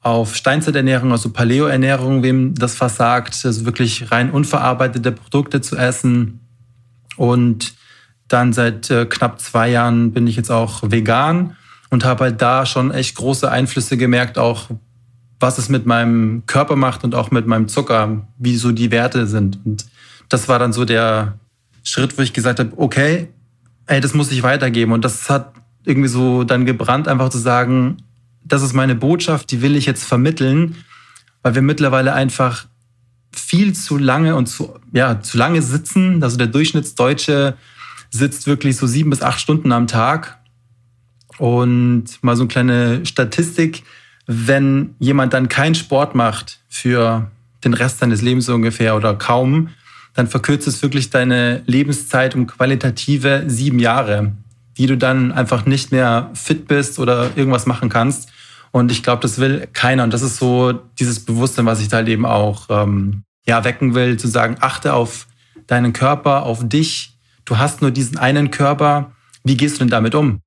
auf 0.00 0.34
Steinzeiternährung, 0.34 1.12
also 1.12 1.30
Paleo-Ernährung, 1.30 2.22
wem 2.22 2.54
das 2.54 2.74
versagt, 2.74 3.40
also 3.44 3.64
wirklich 3.64 4.10
rein 4.10 4.30
unverarbeitete 4.30 5.12
Produkte 5.12 5.60
zu 5.60 5.76
essen. 5.76 6.40
Und 7.16 7.74
dann 8.28 8.52
seit 8.52 8.90
äh, 8.90 9.06
knapp 9.06 9.40
zwei 9.40 9.70
Jahren 9.70 10.12
bin 10.12 10.26
ich 10.26 10.36
jetzt 10.36 10.50
auch 10.50 10.82
vegan 10.90 11.56
und 11.90 12.04
habe 12.04 12.24
halt 12.24 12.42
da 12.42 12.66
schon 12.66 12.90
echt 12.90 13.16
große 13.16 13.50
Einflüsse 13.50 13.96
gemerkt, 13.96 14.36
auch 14.36 14.68
was 15.40 15.58
es 15.58 15.68
mit 15.68 15.86
meinem 15.86 16.44
Körper 16.46 16.76
macht 16.76 17.04
und 17.04 17.14
auch 17.14 17.30
mit 17.30 17.46
meinem 17.46 17.68
Zucker, 17.68 18.26
wie 18.38 18.56
so 18.56 18.72
die 18.72 18.90
Werte 18.90 19.26
sind. 19.26 19.58
Und 19.64 19.86
das 20.28 20.48
war 20.48 20.58
dann 20.58 20.72
so 20.72 20.84
der 20.84 21.38
Schritt, 21.82 22.16
wo 22.16 22.22
ich 22.22 22.32
gesagt 22.32 22.58
habe, 22.58 22.72
okay, 22.76 23.28
ey, 23.86 24.00
das 24.00 24.14
muss 24.14 24.32
ich 24.32 24.42
weitergeben. 24.42 24.92
Und 24.92 25.04
das 25.04 25.28
hat 25.28 25.52
irgendwie 25.84 26.08
so 26.08 26.44
dann 26.44 26.64
gebrannt, 26.64 27.08
einfach 27.08 27.28
zu 27.28 27.38
sagen, 27.38 27.98
das 28.44 28.62
ist 28.62 28.72
meine 28.72 28.94
Botschaft, 28.94 29.50
die 29.50 29.62
will 29.62 29.76
ich 29.76 29.86
jetzt 29.86 30.04
vermitteln, 30.04 30.76
weil 31.42 31.54
wir 31.54 31.62
mittlerweile 31.62 32.14
einfach 32.14 32.66
viel 33.32 33.74
zu 33.74 33.98
lange 33.98 34.36
und 34.36 34.46
zu, 34.46 34.74
ja, 34.92 35.20
zu 35.20 35.36
lange 35.36 35.60
sitzen. 35.62 36.22
Also 36.22 36.36
der 36.36 36.46
Durchschnittsdeutsche 36.46 37.54
sitzt 38.10 38.46
wirklich 38.46 38.76
so 38.76 38.86
sieben 38.86 39.10
bis 39.10 39.22
acht 39.22 39.40
Stunden 39.40 39.72
am 39.72 39.86
Tag. 39.86 40.38
Und 41.38 42.22
mal 42.22 42.36
so 42.36 42.42
eine 42.42 42.48
kleine 42.48 43.06
Statistik, 43.06 43.82
wenn 44.26 44.94
jemand 44.98 45.34
dann 45.34 45.48
keinen 45.48 45.74
Sport 45.74 46.14
macht 46.14 46.60
für 46.68 47.30
den 47.64 47.74
Rest 47.74 47.98
seines 47.98 48.22
Lebens 48.22 48.48
ungefähr 48.48 48.96
oder 48.96 49.14
kaum, 49.14 49.70
dann 50.14 50.26
verkürzt 50.28 50.66
es 50.66 50.82
wirklich 50.82 51.10
deine 51.10 51.62
Lebenszeit 51.66 52.34
um 52.34 52.46
qualitative 52.46 53.44
sieben 53.46 53.78
Jahre 53.78 54.32
die 54.76 54.86
du 54.86 54.96
dann 54.96 55.32
einfach 55.32 55.66
nicht 55.66 55.92
mehr 55.92 56.30
fit 56.34 56.66
bist 56.66 56.98
oder 56.98 57.36
irgendwas 57.36 57.66
machen 57.66 57.88
kannst. 57.88 58.30
Und 58.72 58.90
ich 58.90 59.02
glaube, 59.02 59.22
das 59.22 59.38
will 59.38 59.68
keiner. 59.72 60.02
Und 60.02 60.12
das 60.12 60.22
ist 60.22 60.36
so 60.36 60.72
dieses 60.98 61.24
Bewusstsein, 61.24 61.66
was 61.66 61.80
ich 61.80 61.88
da 61.88 61.98
halt 61.98 62.08
eben 62.08 62.26
auch 62.26 62.66
ähm, 62.70 63.22
ja, 63.46 63.62
wecken 63.64 63.94
will, 63.94 64.16
zu 64.16 64.26
sagen, 64.26 64.56
achte 64.60 64.94
auf 64.94 65.26
deinen 65.66 65.92
Körper, 65.92 66.42
auf 66.42 66.68
dich. 66.68 67.16
Du 67.44 67.58
hast 67.58 67.82
nur 67.82 67.90
diesen 67.92 68.18
einen 68.18 68.50
Körper. 68.50 69.12
Wie 69.44 69.56
gehst 69.56 69.76
du 69.76 69.78
denn 69.80 69.90
damit 69.90 70.14
um? 70.14 70.40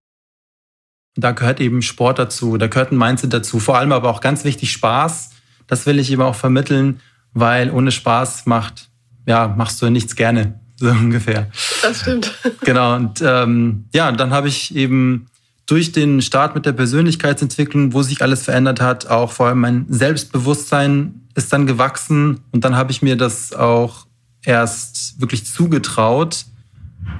Da 1.18 1.32
gehört 1.32 1.60
eben 1.60 1.82
Sport 1.82 2.20
dazu, 2.20 2.58
da 2.58 2.68
gehört 2.68 2.92
ein 2.92 2.98
Mindset 2.98 3.34
dazu. 3.34 3.60
Vor 3.60 3.78
allem 3.78 3.92
aber 3.92 4.10
auch 4.10 4.22
ganz 4.22 4.44
wichtig 4.44 4.72
Spaß. 4.72 5.32
Das 5.68 5.86
will 5.86 6.00
ich 6.00 6.12
eben 6.12 6.22
auch 6.22 6.36
vermitteln, 6.36 7.02
weil 7.34 7.72
ohne 7.72 7.92
Spaß 7.92 8.46
macht, 8.46 8.90
ja, 9.26 9.48
machst 9.48 9.82
du 9.82 9.90
nichts 9.90 10.16
gerne. 10.16 10.60
so 10.78 10.90
ungefähr. 10.90 11.50
Das 11.82 12.02
stimmt. 12.02 12.34
Genau. 12.62 12.96
Und 12.96 13.22
ähm, 13.22 13.86
ja, 13.94 14.12
dann 14.12 14.32
habe 14.32 14.48
ich 14.48 14.76
eben 14.76 15.28
durch 15.66 15.92
den 15.92 16.22
Start 16.22 16.56
mit 16.56 16.66
der 16.66 16.72
Persönlichkeitsentwicklung, 16.72 17.94
wo 17.94 18.02
sich 18.04 18.22
alles 18.22 18.44
verändert 18.44 18.80
hat, 18.80 19.08
auch 19.08 19.32
vor 19.32 19.48
allem 19.48 19.60
mein 19.60 19.86
Selbstbewusstsein 19.90 21.22
ist 21.36 21.52
dann 21.52 21.68
gewachsen. 21.68 22.42
Und 22.52 22.64
dann 22.64 22.76
habe 22.76 22.92
ich 22.92 23.02
mir 23.02 23.18
das 23.18 23.54
auch 23.54 24.06
erst 24.44 25.20
wirklich 25.20 25.46
zugetraut, 25.46 26.46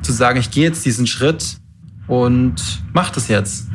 zu 0.02 0.14
sagen, 0.14 0.40
ich 0.40 0.52
gehe 0.52 0.64
jetzt 0.64 0.86
diesen 0.86 1.08
Schritt 1.08 1.58
und 2.08 2.56
mache 2.94 3.14
das 3.16 3.28
jetzt. 3.28 3.68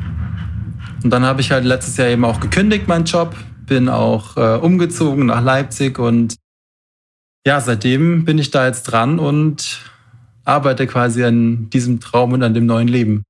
Und 1.03 1.09
dann 1.09 1.23
habe 1.23 1.41
ich 1.41 1.51
halt 1.51 1.65
letztes 1.65 1.97
Jahr 1.97 2.07
eben 2.07 2.25
auch 2.25 2.39
gekündigt, 2.39 2.87
meinen 2.87 3.05
Job, 3.05 3.35
bin 3.65 3.89
auch 3.89 4.37
äh, 4.37 4.57
umgezogen 4.57 5.27
nach 5.27 5.43
Leipzig 5.43 5.99
und 5.99 6.35
ja, 7.45 7.59
seitdem 7.59 8.23
bin 8.25 8.37
ich 8.37 8.51
da 8.51 8.65
jetzt 8.65 8.83
dran 8.83 9.19
und 9.19 9.81
arbeite 10.45 10.87
quasi 10.87 11.23
an 11.23 11.69
diesem 11.69 11.99
Traum 11.99 12.33
und 12.33 12.43
an 12.43 12.53
dem 12.53 12.65
neuen 12.65 12.87
Leben. 12.87 13.23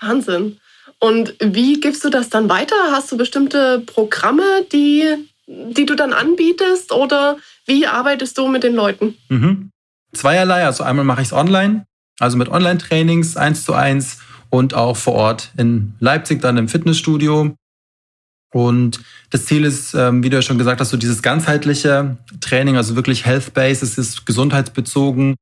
Wahnsinn. 0.00 0.58
Und 0.98 1.34
wie 1.40 1.80
gibst 1.80 2.04
du 2.04 2.10
das 2.10 2.28
dann 2.28 2.48
weiter? 2.48 2.74
Hast 2.90 3.10
du 3.10 3.16
bestimmte 3.16 3.80
Programme, 3.80 4.64
die, 4.72 5.04
die 5.46 5.86
du 5.86 5.94
dann 5.94 6.12
anbietest 6.12 6.92
oder 6.92 7.38
wie 7.66 7.86
arbeitest 7.86 8.36
du 8.36 8.48
mit 8.48 8.64
den 8.64 8.74
Leuten? 8.74 9.16
Mhm. 9.28 9.70
Zweierlei. 10.12 10.66
Also 10.66 10.84
einmal 10.84 11.04
mache 11.04 11.22
ich 11.22 11.28
es 11.28 11.32
online, 11.32 11.86
also 12.20 12.36
mit 12.36 12.48
Online-Trainings 12.48 13.36
eins 13.36 13.64
zu 13.64 13.74
eins 13.74 14.18
und 14.50 14.74
auch 14.74 14.96
vor 14.96 15.14
Ort 15.14 15.52
in 15.56 15.94
Leipzig 15.98 16.40
dann 16.40 16.56
im 16.56 16.68
Fitnessstudio. 16.68 17.54
Und 18.52 19.00
das 19.30 19.46
Ziel 19.46 19.64
ist, 19.64 19.94
ähm, 19.94 20.22
wie 20.22 20.30
du 20.30 20.36
ja 20.36 20.42
schon 20.42 20.58
gesagt 20.58 20.80
hast, 20.80 20.90
so 20.90 20.96
dieses 20.96 21.22
ganzheitliche 21.22 22.16
Training, 22.40 22.76
also 22.76 22.96
wirklich 22.96 23.24
Health-Based, 23.24 23.82
es 23.82 23.96
ist 23.96 24.26
gesundheitsbezogen. 24.26 25.36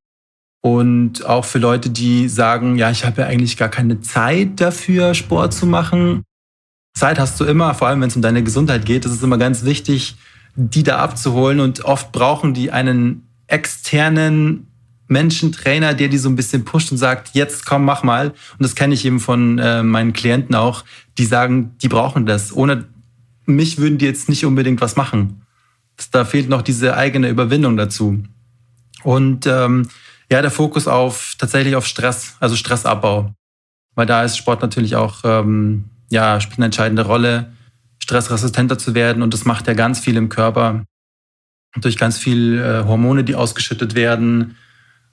Und 0.60 1.24
auch 1.24 1.44
für 1.44 1.58
Leute, 1.58 1.88
die 1.88 2.28
sagen, 2.28 2.76
ja, 2.76 2.90
ich 2.90 3.04
habe 3.04 3.22
ja 3.22 3.26
eigentlich 3.28 3.56
gar 3.56 3.70
keine 3.70 4.00
Zeit 4.00 4.60
dafür, 4.60 5.14
Sport 5.14 5.54
zu 5.54 5.66
machen. 5.66 6.24
Zeit 6.94 7.18
hast 7.18 7.38
du 7.40 7.44
immer, 7.44 7.74
vor 7.74 7.88
allem 7.88 8.00
wenn 8.00 8.08
es 8.08 8.16
um 8.16 8.22
deine 8.22 8.42
Gesundheit 8.42 8.84
geht. 8.84 9.06
Es 9.06 9.12
ist 9.12 9.22
immer 9.22 9.38
ganz 9.38 9.64
wichtig, 9.64 10.16
die 10.56 10.82
da 10.82 10.98
abzuholen. 10.98 11.60
Und 11.60 11.84
oft 11.84 12.12
brauchen 12.12 12.54
die 12.54 12.72
einen 12.72 13.26
externen 13.46 14.67
Menschentrainer, 15.08 15.94
der 15.94 16.08
die 16.08 16.18
so 16.18 16.28
ein 16.28 16.36
bisschen 16.36 16.64
pusht 16.64 16.92
und 16.92 16.98
sagt, 16.98 17.30
jetzt 17.32 17.66
komm, 17.66 17.84
mach 17.84 18.02
mal. 18.02 18.28
Und 18.28 18.60
das 18.60 18.74
kenne 18.74 18.94
ich 18.94 19.04
eben 19.04 19.20
von 19.20 19.58
äh, 19.58 19.82
meinen 19.82 20.12
Klienten 20.12 20.54
auch, 20.54 20.84
die 21.16 21.24
sagen, 21.24 21.76
die 21.82 21.88
brauchen 21.88 22.26
das. 22.26 22.54
Ohne 22.54 22.84
mich 23.46 23.78
würden 23.78 23.98
die 23.98 24.04
jetzt 24.04 24.28
nicht 24.28 24.44
unbedingt 24.44 24.80
was 24.80 24.96
machen. 24.96 25.42
Da 26.12 26.24
fehlt 26.24 26.48
noch 26.48 26.62
diese 26.62 26.96
eigene 26.96 27.28
Überwindung 27.28 27.76
dazu. 27.76 28.22
Und 29.02 29.46
ähm, 29.46 29.88
ja, 30.30 30.42
der 30.42 30.50
Fokus 30.50 30.86
auf 30.86 31.34
tatsächlich 31.38 31.74
auf 31.74 31.86
Stress, 31.86 32.36
also 32.40 32.54
Stressabbau. 32.54 33.32
Weil 33.94 34.06
da 34.06 34.22
ist 34.22 34.36
Sport 34.36 34.60
natürlich 34.62 34.94
auch, 34.94 35.20
ähm, 35.24 35.86
ja, 36.10 36.40
spielt 36.40 36.58
eine 36.58 36.66
entscheidende 36.66 37.04
Rolle, 37.04 37.52
stressresistenter 37.98 38.78
zu 38.78 38.94
werden. 38.94 39.22
Und 39.22 39.34
das 39.34 39.44
macht 39.44 39.66
ja 39.66 39.74
ganz 39.74 39.98
viel 39.98 40.16
im 40.16 40.28
Körper. 40.28 40.84
Durch 41.76 41.96
ganz 41.96 42.18
viel 42.18 42.58
äh, 42.58 42.84
Hormone, 42.86 43.24
die 43.24 43.34
ausgeschüttet 43.34 43.94
werden. 43.94 44.56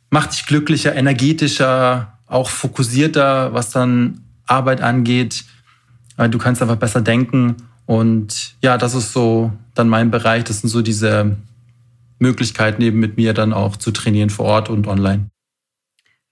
Macht 0.10 0.34
dich 0.34 0.46
glücklicher, 0.46 0.96
energetischer, 0.96 2.20
auch 2.28 2.50
fokussierter, 2.50 3.54
was 3.54 3.72
dann 3.72 4.22
Arbeit 4.46 4.82
angeht. 4.82 5.46
Du 6.18 6.38
kannst 6.38 6.62
einfach 6.62 6.78
besser 6.78 7.02
denken 7.02 7.58
und 7.86 8.56
ja, 8.62 8.78
das 8.78 8.96
ist 8.96 9.14
so 9.14 9.52
dann 9.74 9.90
mein 9.90 10.12
Bereich. 10.12 10.44
Das 10.46 10.62
sind 10.62 10.70
so 10.70 10.82
diese 10.82 11.36
Möglichkeiten, 12.20 12.82
eben 12.82 13.00
mit 13.00 13.18
mir 13.18 13.34
dann 13.34 13.54
auch 13.54 13.76
zu 13.76 13.92
trainieren 13.92 14.30
vor 14.30 14.46
Ort 14.46 14.70
und 14.70 14.88
online. 14.88 15.28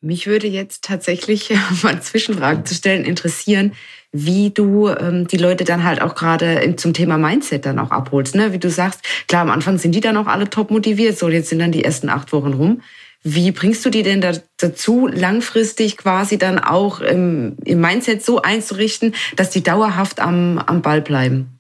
Mich 0.02 0.28
würde 0.28 0.48
jetzt 0.48 0.84
tatsächlich 0.84 1.54
mal 1.84 2.02
Zwischenfragen 2.02 2.66
zu 2.66 2.76
stellen 2.76 3.06
interessieren, 3.06 3.74
wie 4.12 4.52
du 4.52 4.90
ähm, 4.90 5.28
die 5.28 5.38
Leute 5.38 5.64
dann 5.64 5.84
halt 5.84 6.02
auch 6.02 6.14
gerade 6.14 6.76
zum 6.76 6.94
Thema 6.94 7.18
Mindset 7.18 7.66
dann 7.66 7.80
auch 7.80 7.92
abholst. 7.92 8.36
Ne? 8.36 8.54
Wie 8.54 8.60
du 8.60 8.70
sagst, 8.70 9.02
klar, 9.28 9.42
am 9.42 9.50
Anfang 9.50 9.78
sind 9.78 9.96
die 9.96 10.02
dann 10.02 10.18
auch 10.18 10.28
alle 10.28 10.50
top 10.50 10.72
motiviert, 10.72 11.18
so 11.18 11.30
jetzt 11.30 11.50
sind 11.50 11.60
dann 11.60 11.72
die 11.72 11.84
ersten 11.84 12.10
acht 12.10 12.32
Wochen 12.32 12.54
rum. 12.54 12.82
Wie 13.24 13.52
bringst 13.52 13.86
du 13.86 13.90
die 13.90 14.04
denn 14.04 14.22
dazu, 14.58 15.08
langfristig 15.08 15.96
quasi 15.96 16.38
dann 16.38 16.60
auch 16.60 17.00
im, 17.00 17.56
im 17.64 17.80
Mindset 17.80 18.24
so 18.24 18.42
einzurichten, 18.42 19.16
dass 19.38 19.50
die 19.50 19.64
dauerhaft 19.64 20.20
am, 20.20 20.60
am 20.60 20.82
Ball 20.82 21.02
bleiben? 21.02 21.60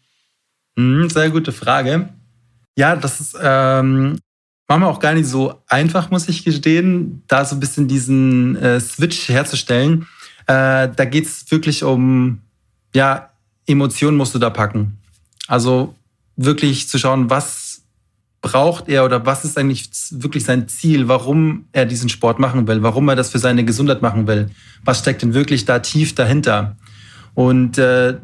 Mhm, 0.75 1.09
sehr 1.09 1.29
gute 1.29 1.53
Frage. 1.53 2.09
Ja, 2.75 2.95
das 2.97 3.21
ist 3.21 3.37
ähm, 3.41 4.19
manchmal 4.67 4.89
auch 4.89 4.99
gar 4.99 5.13
nicht 5.13 5.27
so 5.27 5.55
einfach, 5.67 6.09
muss 6.11 6.27
ich 6.27 6.43
gestehen, 6.43 7.23
da 7.27 7.45
so 7.45 7.55
ein 7.55 7.59
bisschen 7.59 7.87
diesen 7.87 8.57
äh, 8.57 8.79
Switch 8.81 9.29
herzustellen. 9.29 10.07
Äh, 10.47 10.89
da 10.93 11.05
geht 11.05 11.25
es 11.25 11.49
wirklich 11.49 11.83
um, 11.83 12.41
ja, 12.93 13.29
Emotionen 13.65 14.17
musst 14.17 14.35
du 14.35 14.39
da 14.39 14.49
packen. 14.49 14.97
Also 15.47 15.95
wirklich 16.35 16.89
zu 16.89 16.97
schauen, 16.97 17.29
was 17.29 17.72
braucht 18.43 18.89
er 18.89 19.05
oder 19.05 19.25
was 19.25 19.45
ist 19.45 19.57
eigentlich 19.57 19.89
wirklich 20.11 20.43
sein 20.43 20.67
Ziel, 20.67 21.07
warum 21.07 21.65
er 21.71 21.85
diesen 21.85 22.09
Sport 22.09 22.39
machen 22.39 22.67
will, 22.67 22.83
warum 22.83 23.07
er 23.07 23.15
das 23.15 23.31
für 23.31 23.39
seine 23.39 23.63
Gesundheit 23.63 24.01
machen 24.01 24.27
will. 24.27 24.51
Was 24.83 24.99
steckt 24.99 25.21
denn 25.21 25.33
wirklich 25.33 25.65
da 25.65 25.79
tief 25.79 26.13
dahinter? 26.13 26.75
Und 27.33 27.77
äh, 27.77 28.17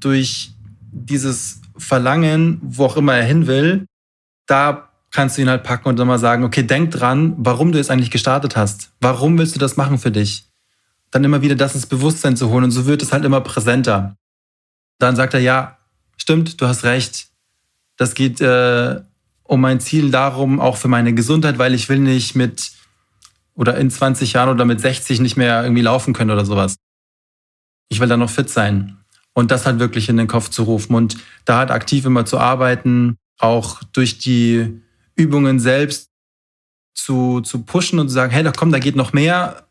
durch 0.00 0.52
dieses 0.90 1.62
Verlangen, 1.78 2.60
wo 2.62 2.84
auch 2.84 2.96
immer 2.96 3.14
er 3.14 3.24
hin 3.24 3.46
will, 3.46 3.86
da 4.46 4.90
kannst 5.12 5.38
du 5.38 5.42
ihn 5.42 5.48
halt 5.48 5.62
packen 5.62 5.88
und 5.88 5.98
dann 5.98 6.08
mal 6.08 6.18
sagen, 6.18 6.42
okay, 6.42 6.64
denk 6.64 6.90
dran, 6.90 7.34
warum 7.38 7.70
du 7.70 7.78
es 7.78 7.90
eigentlich 7.90 8.10
gestartet 8.10 8.56
hast. 8.56 8.90
Warum 9.00 9.38
willst 9.38 9.54
du 9.54 9.60
das 9.60 9.76
machen 9.76 9.98
für 9.98 10.10
dich? 10.10 10.48
Dann 11.12 11.22
immer 11.22 11.42
wieder 11.42 11.54
das 11.54 11.76
ins 11.76 11.86
Bewusstsein 11.86 12.36
zu 12.36 12.50
holen 12.50 12.64
und 12.64 12.72
so 12.72 12.86
wird 12.86 13.02
es 13.02 13.12
halt 13.12 13.24
immer 13.24 13.40
präsenter. 13.40 14.16
Dann 14.98 15.14
sagt 15.14 15.32
er, 15.34 15.40
ja, 15.40 15.78
stimmt, 16.16 16.60
du 16.60 16.66
hast 16.66 16.82
recht. 16.82 17.28
Das 17.96 18.14
geht 18.14 18.40
äh, 18.40 19.00
um 19.44 19.60
mein 19.60 19.80
Ziel 19.80 20.10
darum, 20.10 20.60
auch 20.60 20.76
für 20.76 20.88
meine 20.88 21.14
Gesundheit, 21.14 21.58
weil 21.58 21.74
ich 21.74 21.88
will 21.88 22.00
nicht 22.00 22.34
mit 22.34 22.72
oder 23.54 23.76
in 23.76 23.90
20 23.90 24.32
Jahren 24.32 24.48
oder 24.48 24.64
mit 24.64 24.80
60 24.80 25.20
nicht 25.20 25.36
mehr 25.36 25.62
irgendwie 25.62 25.82
laufen 25.82 26.12
können 26.12 26.30
oder 26.30 26.44
sowas. 26.44 26.76
Ich 27.88 28.00
will 28.00 28.08
dann 28.08 28.20
noch 28.20 28.30
fit 28.30 28.50
sein. 28.50 28.98
Und 29.32 29.50
das 29.50 29.66
halt 29.66 29.78
wirklich 29.78 30.08
in 30.08 30.16
den 30.16 30.26
Kopf 30.26 30.48
zu 30.48 30.62
rufen 30.62 30.94
und 30.94 31.16
da 31.44 31.58
halt 31.58 31.70
aktiv 31.70 32.04
immer 32.04 32.24
zu 32.24 32.38
arbeiten, 32.38 33.16
auch 33.38 33.82
durch 33.92 34.18
die 34.18 34.80
Übungen 35.16 35.58
selbst 35.58 36.10
zu, 36.94 37.40
zu 37.40 37.62
pushen 37.62 37.98
und 37.98 38.08
zu 38.08 38.14
sagen, 38.14 38.32
hey, 38.32 38.44
da 38.44 38.52
komm, 38.52 38.70
da 38.70 38.78
geht 38.78 38.94
noch 38.94 39.12
mehr, 39.12 39.66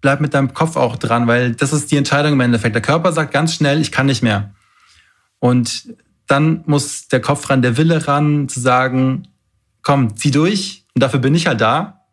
bleib 0.00 0.20
mit 0.20 0.34
deinem 0.34 0.54
Kopf 0.54 0.76
auch 0.76 0.96
dran, 0.96 1.26
weil 1.26 1.54
das 1.54 1.72
ist 1.72 1.90
die 1.90 1.96
Entscheidung 1.96 2.34
im 2.34 2.40
Endeffekt. 2.40 2.76
Der 2.76 2.82
Körper 2.82 3.12
sagt 3.12 3.32
ganz 3.32 3.54
schnell, 3.54 3.80
ich 3.80 3.90
kann 3.90 4.06
nicht 4.06 4.22
mehr. 4.22 4.54
Und 5.40 5.94
dann 6.26 6.62
muss 6.66 7.08
der 7.08 7.20
Kopf 7.20 7.50
ran, 7.50 7.62
der 7.62 7.76
Wille 7.76 8.06
ran, 8.06 8.48
zu 8.48 8.60
sagen, 8.60 9.28
komm, 9.82 10.16
zieh 10.16 10.30
durch. 10.30 10.84
Und 10.94 11.02
dafür 11.02 11.20
bin 11.20 11.34
ich 11.34 11.46
halt 11.46 11.60
da, 11.60 12.06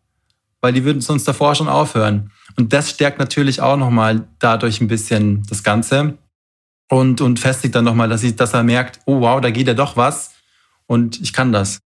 weil 0.60 0.72
die 0.72 0.84
würden 0.84 1.00
sonst 1.00 1.26
davor 1.26 1.54
schon 1.54 1.68
aufhören. 1.68 2.30
Und 2.56 2.72
das 2.72 2.90
stärkt 2.90 3.18
natürlich 3.18 3.60
auch 3.60 3.76
nochmal 3.76 4.28
dadurch 4.38 4.80
ein 4.80 4.88
bisschen 4.88 5.42
das 5.48 5.62
Ganze 5.62 6.18
und, 6.90 7.20
und 7.20 7.38
festigt 7.38 7.74
dann 7.74 7.84
nochmal, 7.84 8.08
dass, 8.08 8.22
dass 8.36 8.54
er 8.54 8.62
merkt, 8.62 9.00
oh 9.06 9.20
wow, 9.20 9.40
da 9.40 9.50
geht 9.50 9.68
ja 9.68 9.74
doch 9.74 9.96
was 9.96 10.32
und 10.86 11.20
ich 11.20 11.32
kann 11.32 11.52
das. 11.52 11.80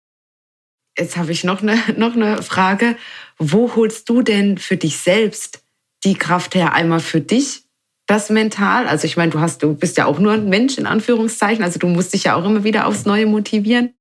Jetzt 0.98 1.16
habe 1.16 1.32
ich 1.32 1.44
noch 1.44 1.62
eine, 1.62 1.78
noch 1.96 2.14
eine 2.14 2.42
Frage. 2.42 2.96
Wo 3.38 3.74
holst 3.74 4.08
du 4.08 4.22
denn 4.22 4.58
für 4.58 4.76
dich 4.76 4.98
selbst 4.98 5.62
die 6.04 6.14
Kraft 6.14 6.54
her? 6.54 6.74
Einmal 6.74 7.00
für 7.00 7.20
dich, 7.20 7.64
das 8.10 8.28
mental. 8.28 8.88
Also 8.88 9.06
ich 9.06 9.16
meine, 9.16 9.30
du 9.30 9.38
hast, 9.38 9.62
du 9.62 9.74
bist 9.74 9.96
ja 9.96 10.06
auch 10.06 10.18
nur 10.18 10.32
ein 10.32 10.48
Mensch 10.48 10.78
in 10.78 10.86
Anführungszeichen. 10.86 11.62
Also 11.62 11.78
du 11.78 11.86
musst 11.86 12.12
dich 12.12 12.24
ja 12.24 12.34
auch 12.34 12.44
immer 12.44 12.64
wieder 12.64 12.86
aufs 12.86 13.04
Neue 13.04 13.26
motivieren. 13.26 13.94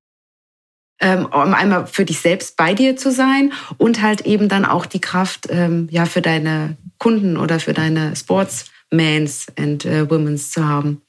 Ähm, 0.99 1.27
um 1.27 1.53
einmal 1.53 1.87
für 1.87 2.03
dich 2.03 2.19
selbst 2.19 2.57
bei 2.57 2.73
dir 2.73 2.97
zu 2.97 3.11
sein 3.11 3.53
und 3.77 4.01
halt 4.01 4.21
eben 4.21 4.49
dann 4.49 4.65
auch 4.65 4.85
die 4.85 4.99
Kraft 4.99 5.47
ähm, 5.49 5.87
ja 5.91 6.05
für 6.05 6.21
deine 6.21 6.75
Kunden 6.97 7.37
oder 7.37 7.61
für 7.61 7.71
deine 7.71 8.15
Sportsmans 8.17 9.47
and 9.57 9.85
äh, 9.85 10.09
Womens 10.09 10.51
zu 10.51 10.67
haben. 10.67 11.01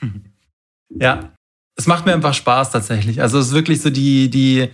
Ja, 0.92 1.30
es 1.76 1.86
macht 1.86 2.04
mir 2.04 2.12
einfach 2.12 2.34
Spaß 2.34 2.72
tatsächlich. 2.72 3.22
Also 3.22 3.38
es 3.38 3.46
ist 3.46 3.54
wirklich 3.54 3.80
so 3.80 3.90
die, 3.90 4.28
die 4.28 4.68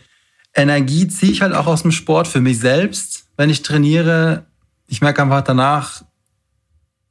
Energie 0.55 1.07
ziehe 1.09 1.31
ich 1.31 1.43
halt 1.43 1.53
auch 1.53 1.67
aus 1.67 1.83
dem 1.83 1.93
Sport 1.93 2.27
für 2.27 2.41
mich 2.41 2.59
selbst. 2.59 3.27
Wenn 3.37 3.51
ich 3.51 3.61
trainiere, 3.61 4.47
ich 4.87 5.03
merke 5.03 5.21
einfach 5.21 5.43
danach, 5.43 6.06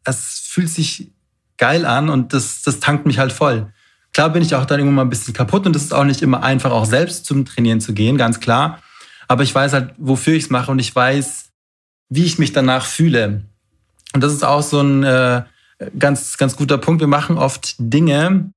es 0.06 0.40
fühlt 0.48 0.70
sich 0.70 1.12
geil 1.58 1.86
an 1.86 2.10
und 2.10 2.34
das, 2.34 2.62
das 2.64 2.80
tankt 2.80 3.06
mich 3.06 3.20
halt 3.20 3.32
voll. 3.32 3.72
Klar 4.14 4.30
bin 4.30 4.42
ich 4.42 4.56
auch 4.56 4.66
dann 4.66 4.80
irgendwann 4.80 4.96
mal 4.96 5.02
ein 5.04 5.10
bisschen 5.10 5.34
kaputt 5.34 5.66
und 5.66 5.76
es 5.76 5.84
ist 5.84 5.94
auch 5.94 6.04
nicht 6.04 6.22
immer 6.22 6.44
einfach, 6.44 6.72
auch 6.72 6.86
selbst 6.86 7.26
zum 7.26 7.46
Trainieren 7.46 7.82
zu 7.82 7.94
gehen, 7.94 8.18
ganz 8.18 8.40
klar. 8.40 8.82
Aber 9.28 9.44
ich 9.44 9.54
weiß 9.54 9.74
halt, 9.74 9.94
wofür 9.98 10.36
ich 10.36 10.46
es 10.46 10.50
mache 10.50 10.72
und 10.72 10.80
ich 10.80 10.96
weiß, 10.96 11.50
wie 12.10 12.24
ich 12.24 12.40
mich 12.40 12.54
danach 12.54 12.86
fühle. 12.86 13.44
Und 14.14 14.24
das 14.24 14.32
ist 14.32 14.44
auch 14.44 14.62
so 14.62 14.80
ein 14.82 15.04
äh, 15.04 15.44
ganz, 16.00 16.38
ganz 16.38 16.56
guter 16.56 16.78
Punkt. 16.78 17.02
Wir 17.02 17.08
machen 17.08 17.38
oft 17.38 17.76
Dinge, 17.80 18.52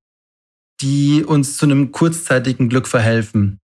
die 0.81 1.25
uns 1.25 1.57
zu 1.57 1.67
einem 1.67 1.91
kurzzeitigen 1.91 2.69
Glück 2.69 2.87
verhelfen 2.87 3.59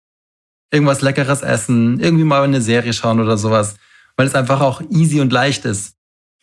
irgendwas 0.74 1.00
Leckeres 1.00 1.42
essen, 1.42 2.00
irgendwie 2.00 2.24
mal 2.24 2.42
eine 2.42 2.60
Serie 2.60 2.92
schauen 2.92 3.20
oder 3.20 3.38
sowas, 3.38 3.76
weil 4.16 4.26
es 4.26 4.34
einfach 4.34 4.60
auch 4.60 4.82
easy 4.90 5.20
und 5.20 5.32
leicht 5.32 5.64
ist. 5.64 5.94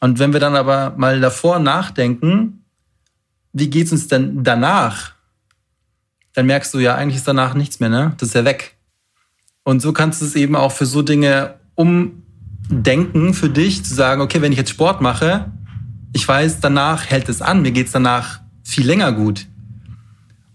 Und 0.02 0.20
wenn 0.20 0.34
wir 0.34 0.40
dann 0.40 0.56
aber 0.56 0.94
mal 0.98 1.22
davor 1.22 1.60
nachdenken, 1.60 2.66
wie 3.54 3.70
geht's 3.70 3.92
uns 3.92 4.08
denn 4.08 4.44
danach? 4.44 5.14
Dann 6.34 6.48
merkst 6.48 6.74
du 6.74 6.80
ja, 6.80 6.96
eigentlich 6.96 7.18
ist 7.18 7.28
danach 7.28 7.54
nichts 7.54 7.80
mehr, 7.80 7.90
ne? 7.90 8.14
Das 8.18 8.30
ist 8.30 8.36
ja 8.36 8.44
weg. 8.44 8.76
Und 9.64 9.82
so 9.82 9.94
kannst 9.94 10.22
du 10.22 10.26
es 10.26 10.36
eben 10.36 10.56
auch 10.56 10.72
für 10.72 10.88
so 10.88 11.04
Dinge 11.04 11.56
umdenken 11.76 13.34
für 13.34 13.50
dich, 13.50 13.86
zu 13.86 13.94
sagen, 13.94 14.22
okay, 14.22 14.42
wenn 14.42 14.52
ich 14.52 14.58
jetzt 14.58 14.72
Sport 14.72 15.02
mache, 15.02 15.52
ich 16.14 16.28
weiß, 16.28 16.60
danach 16.62 17.06
hält 17.06 17.30
es 17.30 17.42
an, 17.42 17.62
mir 17.62 17.72
geht's 17.72 17.92
danach 17.92 18.42
viel 18.64 18.86
länger 18.86 19.12
gut. 19.12 19.46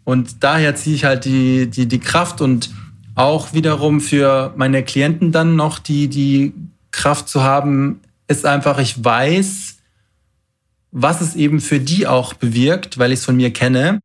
Und 0.04 0.42
daher 0.42 0.74
ziehe 0.74 0.96
ich 0.96 1.04
halt 1.04 1.24
die, 1.24 1.68
die, 1.70 1.86
die 1.86 2.00
Kraft 2.00 2.40
und 2.40 2.70
auch 3.14 3.52
wiederum 3.52 4.00
für 4.00 4.52
meine 4.56 4.82
Klienten 4.82 5.30
dann 5.30 5.56
noch 5.56 5.78
die, 5.78 6.08
die 6.08 6.52
Kraft 6.90 7.28
zu 7.28 7.42
haben, 7.42 8.00
ist 8.28 8.44
einfach, 8.44 8.78
ich 8.78 9.02
weiß, 9.04 9.76
was 10.90 11.20
es 11.20 11.36
eben 11.36 11.60
für 11.60 11.80
die 11.80 12.06
auch 12.06 12.34
bewirkt, 12.34 12.98
weil 12.98 13.12
ich 13.12 13.20
es 13.20 13.24
von 13.24 13.36
mir 13.36 13.52
kenne. 13.52 14.00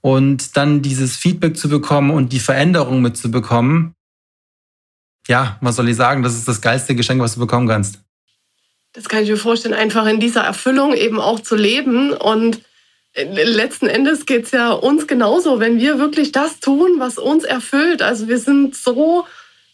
Und 0.00 0.56
dann 0.56 0.82
dieses 0.82 1.16
Feedback 1.16 1.56
zu 1.56 1.68
bekommen 1.68 2.10
und 2.10 2.32
die 2.32 2.40
Veränderung 2.40 3.00
mitzubekommen, 3.00 3.94
ja, 5.26 5.56
was 5.62 5.76
soll 5.76 5.88
ich 5.88 5.96
sagen, 5.96 6.22
das 6.22 6.34
ist 6.34 6.46
das 6.46 6.60
geilste 6.60 6.94
Geschenk, 6.94 7.22
was 7.22 7.34
du 7.34 7.40
bekommen 7.40 7.66
kannst. 7.66 8.00
Das 8.92 9.08
kann 9.08 9.22
ich 9.22 9.30
mir 9.30 9.38
vorstellen, 9.38 9.74
einfach 9.74 10.06
in 10.06 10.20
dieser 10.20 10.42
Erfüllung 10.42 10.92
eben 10.92 11.18
auch 11.18 11.40
zu 11.40 11.56
leben 11.56 12.12
und 12.12 12.60
letzten 13.14 13.86
Endes 13.86 14.26
geht 14.26 14.46
es 14.46 14.50
ja 14.50 14.72
uns 14.72 15.06
genauso, 15.06 15.60
wenn 15.60 15.78
wir 15.78 15.98
wirklich 15.98 16.32
das 16.32 16.60
tun, 16.60 16.96
was 16.98 17.18
uns 17.18 17.44
erfüllt. 17.44 18.02
Also 18.02 18.28
wir 18.28 18.38
sind 18.38 18.74
so 18.74 19.24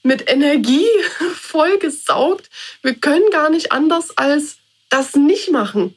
mit 0.02 0.30
Energie 0.30 0.86
vollgesaugt. 1.34 2.48
Wir 2.82 2.94
können 2.94 3.30
gar 3.30 3.50
nicht 3.50 3.72
anders 3.72 4.16
als 4.16 4.58
das 4.88 5.14
nicht 5.14 5.50
machen. 5.50 5.94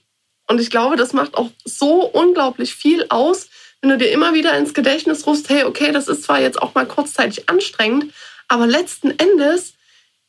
Und 0.48 0.60
ich 0.60 0.70
glaube, 0.70 0.96
das 0.96 1.14
macht 1.14 1.36
auch 1.36 1.50
so 1.66 2.06
unglaublich 2.06 2.76
viel 2.76 3.06
aus, 3.10 3.50
wenn 3.82 3.90
du 3.90 3.98
dir 3.98 4.12
immer 4.12 4.34
wieder 4.34 4.58
ins 4.58 4.74
Gedächtnis 4.74 5.26
rufst, 5.26 5.50
hey, 5.50 5.64
okay, 5.64 5.92
das 5.92 6.08
ist 6.08 6.24
zwar 6.24 6.40
jetzt 6.40 6.62
auch 6.62 6.74
mal 6.74 6.86
kurzzeitig 6.86 7.50
anstrengend, 7.50 8.14
aber 8.48 8.68
letzten 8.68 9.12
Endes 9.12 9.74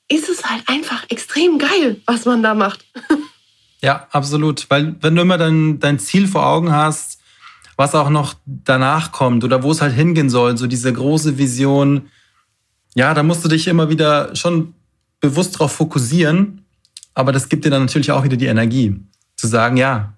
ist 0.08 0.28
es 0.28 0.44
halt 0.44 0.62
einfach 0.66 1.04
extrem 1.08 1.58
geil, 1.58 2.00
was 2.06 2.24
man 2.24 2.42
da 2.42 2.54
macht. 2.54 2.84
Ja, 3.80 4.08
absolut. 4.12 4.64
Weil 4.70 4.96
wenn 5.02 5.14
du 5.14 5.20
immer 5.20 5.36
dein, 5.36 5.78
dein 5.78 5.98
Ziel 5.98 6.26
vor 6.26 6.46
Augen 6.46 6.72
hast, 6.72 7.20
was 7.76 7.94
auch 7.94 8.08
noch 8.08 8.32
danach 8.46 9.12
kommt 9.12 9.44
oder 9.44 9.62
wo 9.62 9.72
es 9.72 9.82
halt 9.82 9.92
hingehen 9.92 10.30
soll, 10.30 10.56
so 10.56 10.66
diese 10.66 10.90
große 10.90 11.36
Vision, 11.36 12.10
ja, 12.94 13.14
da 13.14 13.22
musst 13.22 13.44
du 13.44 13.48
dich 13.48 13.66
immer 13.66 13.88
wieder 13.88 14.34
schon 14.34 14.74
bewusst 15.20 15.54
darauf 15.54 15.72
fokussieren. 15.72 16.64
Aber 17.14 17.32
das 17.32 17.48
gibt 17.48 17.64
dir 17.64 17.70
dann 17.70 17.82
natürlich 17.82 18.10
auch 18.10 18.24
wieder 18.24 18.36
die 18.36 18.46
Energie, 18.46 19.00
zu 19.36 19.46
sagen, 19.46 19.76
ja, 19.76 20.14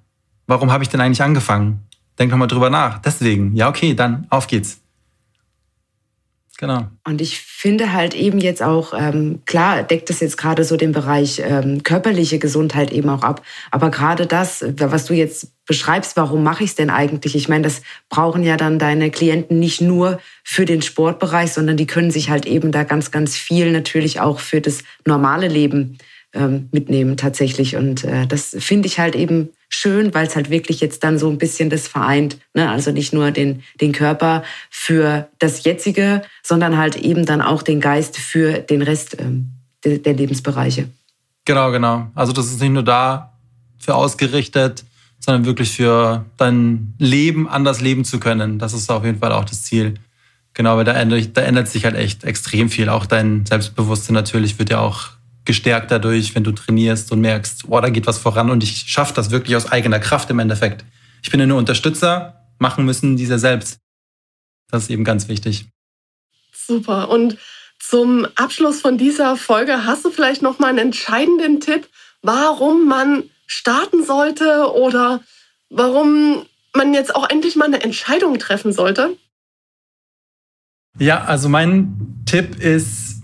warum 0.46 0.72
habe 0.72 0.82
ich 0.82 0.88
denn 0.88 1.00
eigentlich 1.00 1.22
angefangen? 1.22 1.80
Denk 2.18 2.30
doch 2.30 2.38
mal 2.38 2.46
drüber 2.46 2.70
nach. 2.70 2.98
Deswegen, 2.98 3.54
ja, 3.54 3.68
okay, 3.68 3.94
dann 3.94 4.26
auf 4.30 4.46
geht's. 4.46 4.80
Genau. 6.58 6.86
Und 7.04 7.20
ich 7.20 7.38
finde 7.38 7.92
halt 7.92 8.14
eben 8.14 8.38
jetzt 8.38 8.62
auch, 8.62 8.94
ähm, 8.96 9.40
klar 9.44 9.82
deckt 9.82 10.08
das 10.08 10.20
jetzt 10.20 10.38
gerade 10.38 10.64
so 10.64 10.78
den 10.78 10.92
Bereich 10.92 11.42
ähm, 11.44 11.82
körperliche 11.82 12.38
Gesundheit 12.38 12.92
eben 12.92 13.10
auch 13.10 13.22
ab. 13.22 13.42
Aber 13.70 13.90
gerade 13.90 14.26
das, 14.26 14.64
was 14.78 15.04
du 15.04 15.12
jetzt 15.12 15.52
beschreibst, 15.66 16.16
warum 16.16 16.42
mache 16.42 16.64
ich 16.64 16.70
es 16.70 16.76
denn 16.76 16.88
eigentlich? 16.88 17.36
Ich 17.36 17.50
meine, 17.50 17.64
das 17.64 17.82
brauchen 18.08 18.42
ja 18.42 18.56
dann 18.56 18.78
deine 18.78 19.10
Klienten 19.10 19.58
nicht 19.58 19.82
nur 19.82 20.18
für 20.44 20.64
den 20.64 20.80
Sportbereich, 20.80 21.52
sondern 21.52 21.76
die 21.76 21.86
können 21.86 22.10
sich 22.10 22.30
halt 22.30 22.46
eben 22.46 22.72
da 22.72 22.84
ganz, 22.84 23.10
ganz 23.10 23.36
viel 23.36 23.70
natürlich 23.70 24.20
auch 24.20 24.40
für 24.40 24.62
das 24.62 24.82
normale 25.04 25.48
Leben 25.48 25.98
ähm, 26.32 26.68
mitnehmen 26.72 27.18
tatsächlich. 27.18 27.76
Und 27.76 28.04
äh, 28.04 28.26
das 28.26 28.56
finde 28.58 28.86
ich 28.86 28.98
halt 28.98 29.14
eben 29.14 29.50
schön, 29.68 30.14
weil 30.14 30.26
es 30.26 30.36
halt 30.36 30.50
wirklich 30.50 30.80
jetzt 30.80 31.02
dann 31.04 31.18
so 31.18 31.28
ein 31.28 31.38
bisschen 31.38 31.70
das 31.70 31.88
vereint. 31.88 32.38
Ne? 32.54 32.70
Also 32.70 32.92
nicht 32.92 33.12
nur 33.12 33.30
den, 33.30 33.62
den 33.80 33.92
Körper 33.92 34.42
für 34.70 35.28
das 35.38 35.64
Jetzige, 35.64 36.22
sondern 36.42 36.76
halt 36.76 36.96
eben 36.96 37.26
dann 37.26 37.42
auch 37.42 37.62
den 37.62 37.80
Geist 37.80 38.16
für 38.16 38.60
den 38.60 38.82
Rest 38.82 39.16
ähm, 39.20 39.50
der 39.84 40.14
Lebensbereiche. 40.14 40.88
Genau, 41.44 41.70
genau. 41.70 42.10
Also 42.14 42.32
das 42.32 42.46
ist 42.46 42.60
nicht 42.60 42.72
nur 42.72 42.82
da 42.82 43.32
für 43.78 43.94
ausgerichtet, 43.94 44.84
sondern 45.20 45.44
wirklich 45.44 45.70
für 45.70 46.24
dein 46.36 46.94
Leben 46.98 47.48
anders 47.48 47.80
leben 47.80 48.04
zu 48.04 48.18
können. 48.18 48.58
Das 48.58 48.72
ist 48.72 48.90
auf 48.90 49.04
jeden 49.04 49.18
Fall 49.18 49.32
auch 49.32 49.44
das 49.44 49.62
Ziel. 49.62 49.94
Genau, 50.54 50.76
weil 50.76 50.84
da 50.84 50.92
ändert, 50.92 51.36
da 51.36 51.42
ändert 51.42 51.68
sich 51.68 51.84
halt 51.84 51.96
echt 51.96 52.24
extrem 52.24 52.68
viel. 52.70 52.88
Auch 52.88 53.06
dein 53.06 53.44
Selbstbewusstsein 53.46 54.14
natürlich 54.14 54.58
wird 54.58 54.70
ja 54.70 54.80
auch 54.80 55.10
gestärkt 55.46 55.90
dadurch, 55.90 56.34
wenn 56.34 56.44
du 56.44 56.52
trainierst 56.52 57.12
und 57.12 57.20
merkst, 57.20 57.68
boah, 57.68 57.80
da 57.80 57.88
geht 57.88 58.06
was 58.06 58.18
voran 58.18 58.50
und 58.50 58.62
ich 58.62 58.84
schaffe 58.88 59.14
das 59.14 59.30
wirklich 59.30 59.56
aus 59.56 59.70
eigener 59.70 59.98
Kraft 59.98 60.28
im 60.30 60.38
Endeffekt. 60.38 60.84
Ich 61.22 61.30
bin 61.30 61.40
ja 61.40 61.46
nur 61.46 61.58
Unterstützer, 61.58 62.46
machen 62.58 62.84
müssen 62.84 63.16
dieser 63.16 63.38
selbst. 63.38 63.78
Das 64.70 64.84
ist 64.84 64.90
eben 64.90 65.04
ganz 65.04 65.28
wichtig. 65.28 65.66
Super. 66.52 67.08
Und 67.08 67.38
zum 67.78 68.26
Abschluss 68.34 68.80
von 68.80 68.98
dieser 68.98 69.36
Folge 69.36 69.84
hast 69.84 70.04
du 70.04 70.10
vielleicht 70.10 70.42
noch 70.42 70.58
mal 70.58 70.68
einen 70.68 70.78
entscheidenden 70.78 71.60
Tipp, 71.60 71.88
warum 72.22 72.88
man 72.88 73.24
starten 73.46 74.04
sollte 74.04 74.72
oder 74.72 75.20
warum 75.70 76.44
man 76.74 76.94
jetzt 76.94 77.14
auch 77.14 77.28
endlich 77.30 77.56
mal 77.56 77.66
eine 77.66 77.82
Entscheidung 77.82 78.38
treffen 78.38 78.72
sollte? 78.72 79.16
Ja, 80.98 81.24
also 81.24 81.48
mein 81.48 82.22
Tipp 82.26 82.58
ist, 82.58 83.22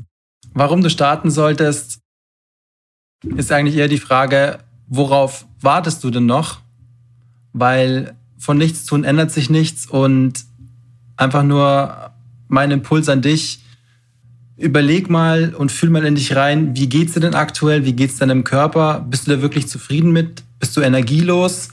warum 0.52 0.82
du 0.82 0.90
starten 0.90 1.30
solltest, 1.30 2.00
ist 3.22 3.52
eigentlich 3.52 3.76
eher 3.76 3.88
die 3.88 3.98
Frage, 3.98 4.58
worauf 4.88 5.46
wartest 5.60 6.02
du 6.04 6.10
denn 6.10 6.26
noch? 6.26 6.60
Weil 7.52 8.14
von 8.38 8.58
nichts 8.58 8.84
tun 8.84 9.04
ändert 9.04 9.30
sich 9.30 9.50
nichts 9.50 9.86
und 9.86 10.44
einfach 11.16 11.44
nur 11.44 12.10
mein 12.48 12.70
Impuls 12.70 13.08
an 13.08 13.22
dich, 13.22 13.60
überleg 14.56 15.08
mal 15.08 15.54
und 15.54 15.72
fühl 15.72 15.90
mal 15.90 16.04
in 16.04 16.14
dich 16.14 16.36
rein, 16.36 16.76
wie 16.76 16.88
geht's 16.88 17.14
dir 17.14 17.20
denn 17.20 17.34
aktuell, 17.34 17.84
wie 17.84 17.94
geht's 17.94 18.16
deinem 18.16 18.44
Körper? 18.44 19.04
Bist 19.08 19.26
du 19.26 19.30
da 19.32 19.42
wirklich 19.42 19.68
zufrieden 19.68 20.12
mit? 20.12 20.42
Bist 20.58 20.76
du 20.76 20.80
energielos? 20.80 21.68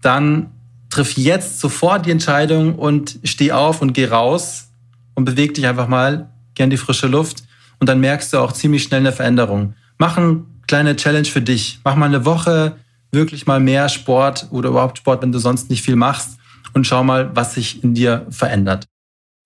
Dann 0.00 0.50
triff 0.88 1.16
jetzt 1.16 1.60
sofort 1.60 2.06
die 2.06 2.10
Entscheidung 2.10 2.74
und 2.74 3.18
steh 3.24 3.52
auf 3.52 3.82
und 3.82 3.92
geh 3.92 4.06
raus 4.06 4.68
und 5.14 5.24
beweg 5.24 5.54
dich 5.54 5.66
einfach 5.66 5.88
mal, 5.88 6.30
gern 6.54 6.70
die 6.70 6.76
frische 6.76 7.06
Luft 7.06 7.44
und 7.78 7.88
dann 7.88 8.00
merkst 8.00 8.32
du 8.32 8.38
auch 8.38 8.52
ziemlich 8.52 8.82
schnell 8.82 9.00
eine 9.00 9.12
Veränderung. 9.12 9.74
Mach 9.98 10.16
eine 10.16 10.44
kleine 10.70 10.94
Challenge 10.94 11.26
für 11.26 11.42
dich. 11.42 11.80
Mach 11.82 11.96
mal 11.96 12.06
eine 12.06 12.24
Woche 12.24 12.76
wirklich 13.10 13.44
mal 13.44 13.58
mehr 13.58 13.88
Sport 13.88 14.46
oder 14.52 14.68
überhaupt 14.68 14.98
Sport, 14.98 15.20
wenn 15.20 15.32
du 15.32 15.40
sonst 15.40 15.68
nicht 15.68 15.82
viel 15.82 15.96
machst 15.96 16.38
und 16.74 16.86
schau 16.86 17.02
mal, 17.02 17.34
was 17.34 17.54
sich 17.54 17.82
in 17.82 17.92
dir 17.92 18.24
verändert. 18.30 18.86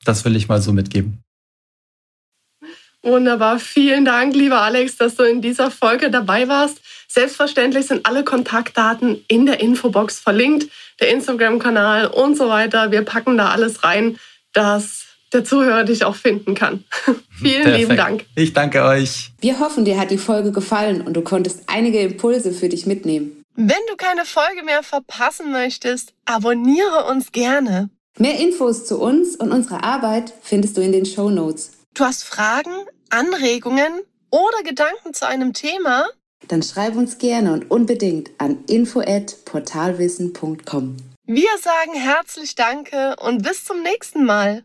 Das 0.05 0.27
will 0.27 0.37
ich 0.37 0.49
mal 0.49 0.61
so 0.61 0.75
mitgeben. 0.75 1.23
Wunderbar. 3.01 3.59
Vielen 3.59 4.05
Dank, 4.05 4.35
lieber 4.35 4.61
Alex, 4.61 4.99
dass 4.99 5.15
du 5.15 5.23
in 5.23 5.41
dieser 5.41 5.71
Folge 5.71 6.11
dabei 6.11 6.47
warst. 6.47 6.83
Selbstverständlich 7.09 7.87
sind 7.87 8.05
alle 8.05 8.23
Kontaktdaten 8.23 9.25
in 9.27 9.47
der 9.47 9.61
Infobox 9.61 10.19
verlinkt, 10.19 10.71
der 11.01 11.09
Instagram-Kanal 11.09 12.09
und 12.09 12.37
so 12.37 12.51
weiter. 12.51 12.91
Wir 12.91 13.01
packen 13.01 13.39
da 13.39 13.49
alles 13.49 13.83
rein, 13.83 14.19
dass 14.53 15.07
der 15.35 15.45
Zuhörer 15.45 15.85
dich 15.85 16.05
auch 16.05 16.17
finden 16.17 16.55
kann. 16.55 16.85
Vielen 17.31 17.63
Perfekt. 17.63 17.79
lieben 17.79 17.97
Dank. 17.97 18.27
Ich 18.37 18.53
danke 18.53 18.85
euch. 18.85 19.33
Wir 19.41 19.59
hoffen, 19.59 19.85
dir 19.85 19.99
hat 19.99 20.11
die 20.11 20.19
Folge 20.19 20.53
gefallen 20.53 21.03
und 21.03 21.15
du 21.15 21.23
konntest 21.23 21.65
einige 21.67 22.01
Impulse 22.01 22.53
für 22.53 22.69
dich 22.69 22.87
mitnehmen. 22.87 23.43
Wenn 23.57 23.81
du 23.89 23.97
keine 23.97 24.25
Folge 24.25 24.63
mehr 24.65 24.83
verpassen 24.83 25.53
möchtest, 25.53 26.13
abonniere 26.25 27.05
uns 27.11 27.33
gerne. 27.33 27.91
Mehr 28.19 28.39
Infos 28.39 28.87
zu 28.87 29.01
uns 29.01 29.37
und 29.37 29.53
unserer 29.53 29.85
Arbeit 29.85 30.33
findest 30.43 30.77
du 30.77 30.81
in 30.81 30.91
den 30.93 31.07
Show 31.07 31.31
Notes. 31.31 31.73
Du 31.95 32.05
hast 32.05 32.25
Fragen, 32.25 32.73
Anregungen 33.11 33.93
oder 34.31 34.63
Gedanken 34.65 35.15
zu 35.15 35.27
einem 35.27 35.53
Thema? 35.53 36.07
Dann 36.49 36.63
schreib 36.63 36.97
uns 36.97 37.19
gerne 37.19 37.53
und 37.53 37.71
unbedingt 37.71 38.31
an 38.39 38.65
info@portalwissen.com. 38.67 40.97
Wir 41.27 41.49
sagen 41.61 41.95
herzlich 41.95 42.55
Danke 42.55 43.17
und 43.19 43.43
bis 43.43 43.65
zum 43.65 43.83
nächsten 43.83 44.25
Mal. 44.25 44.63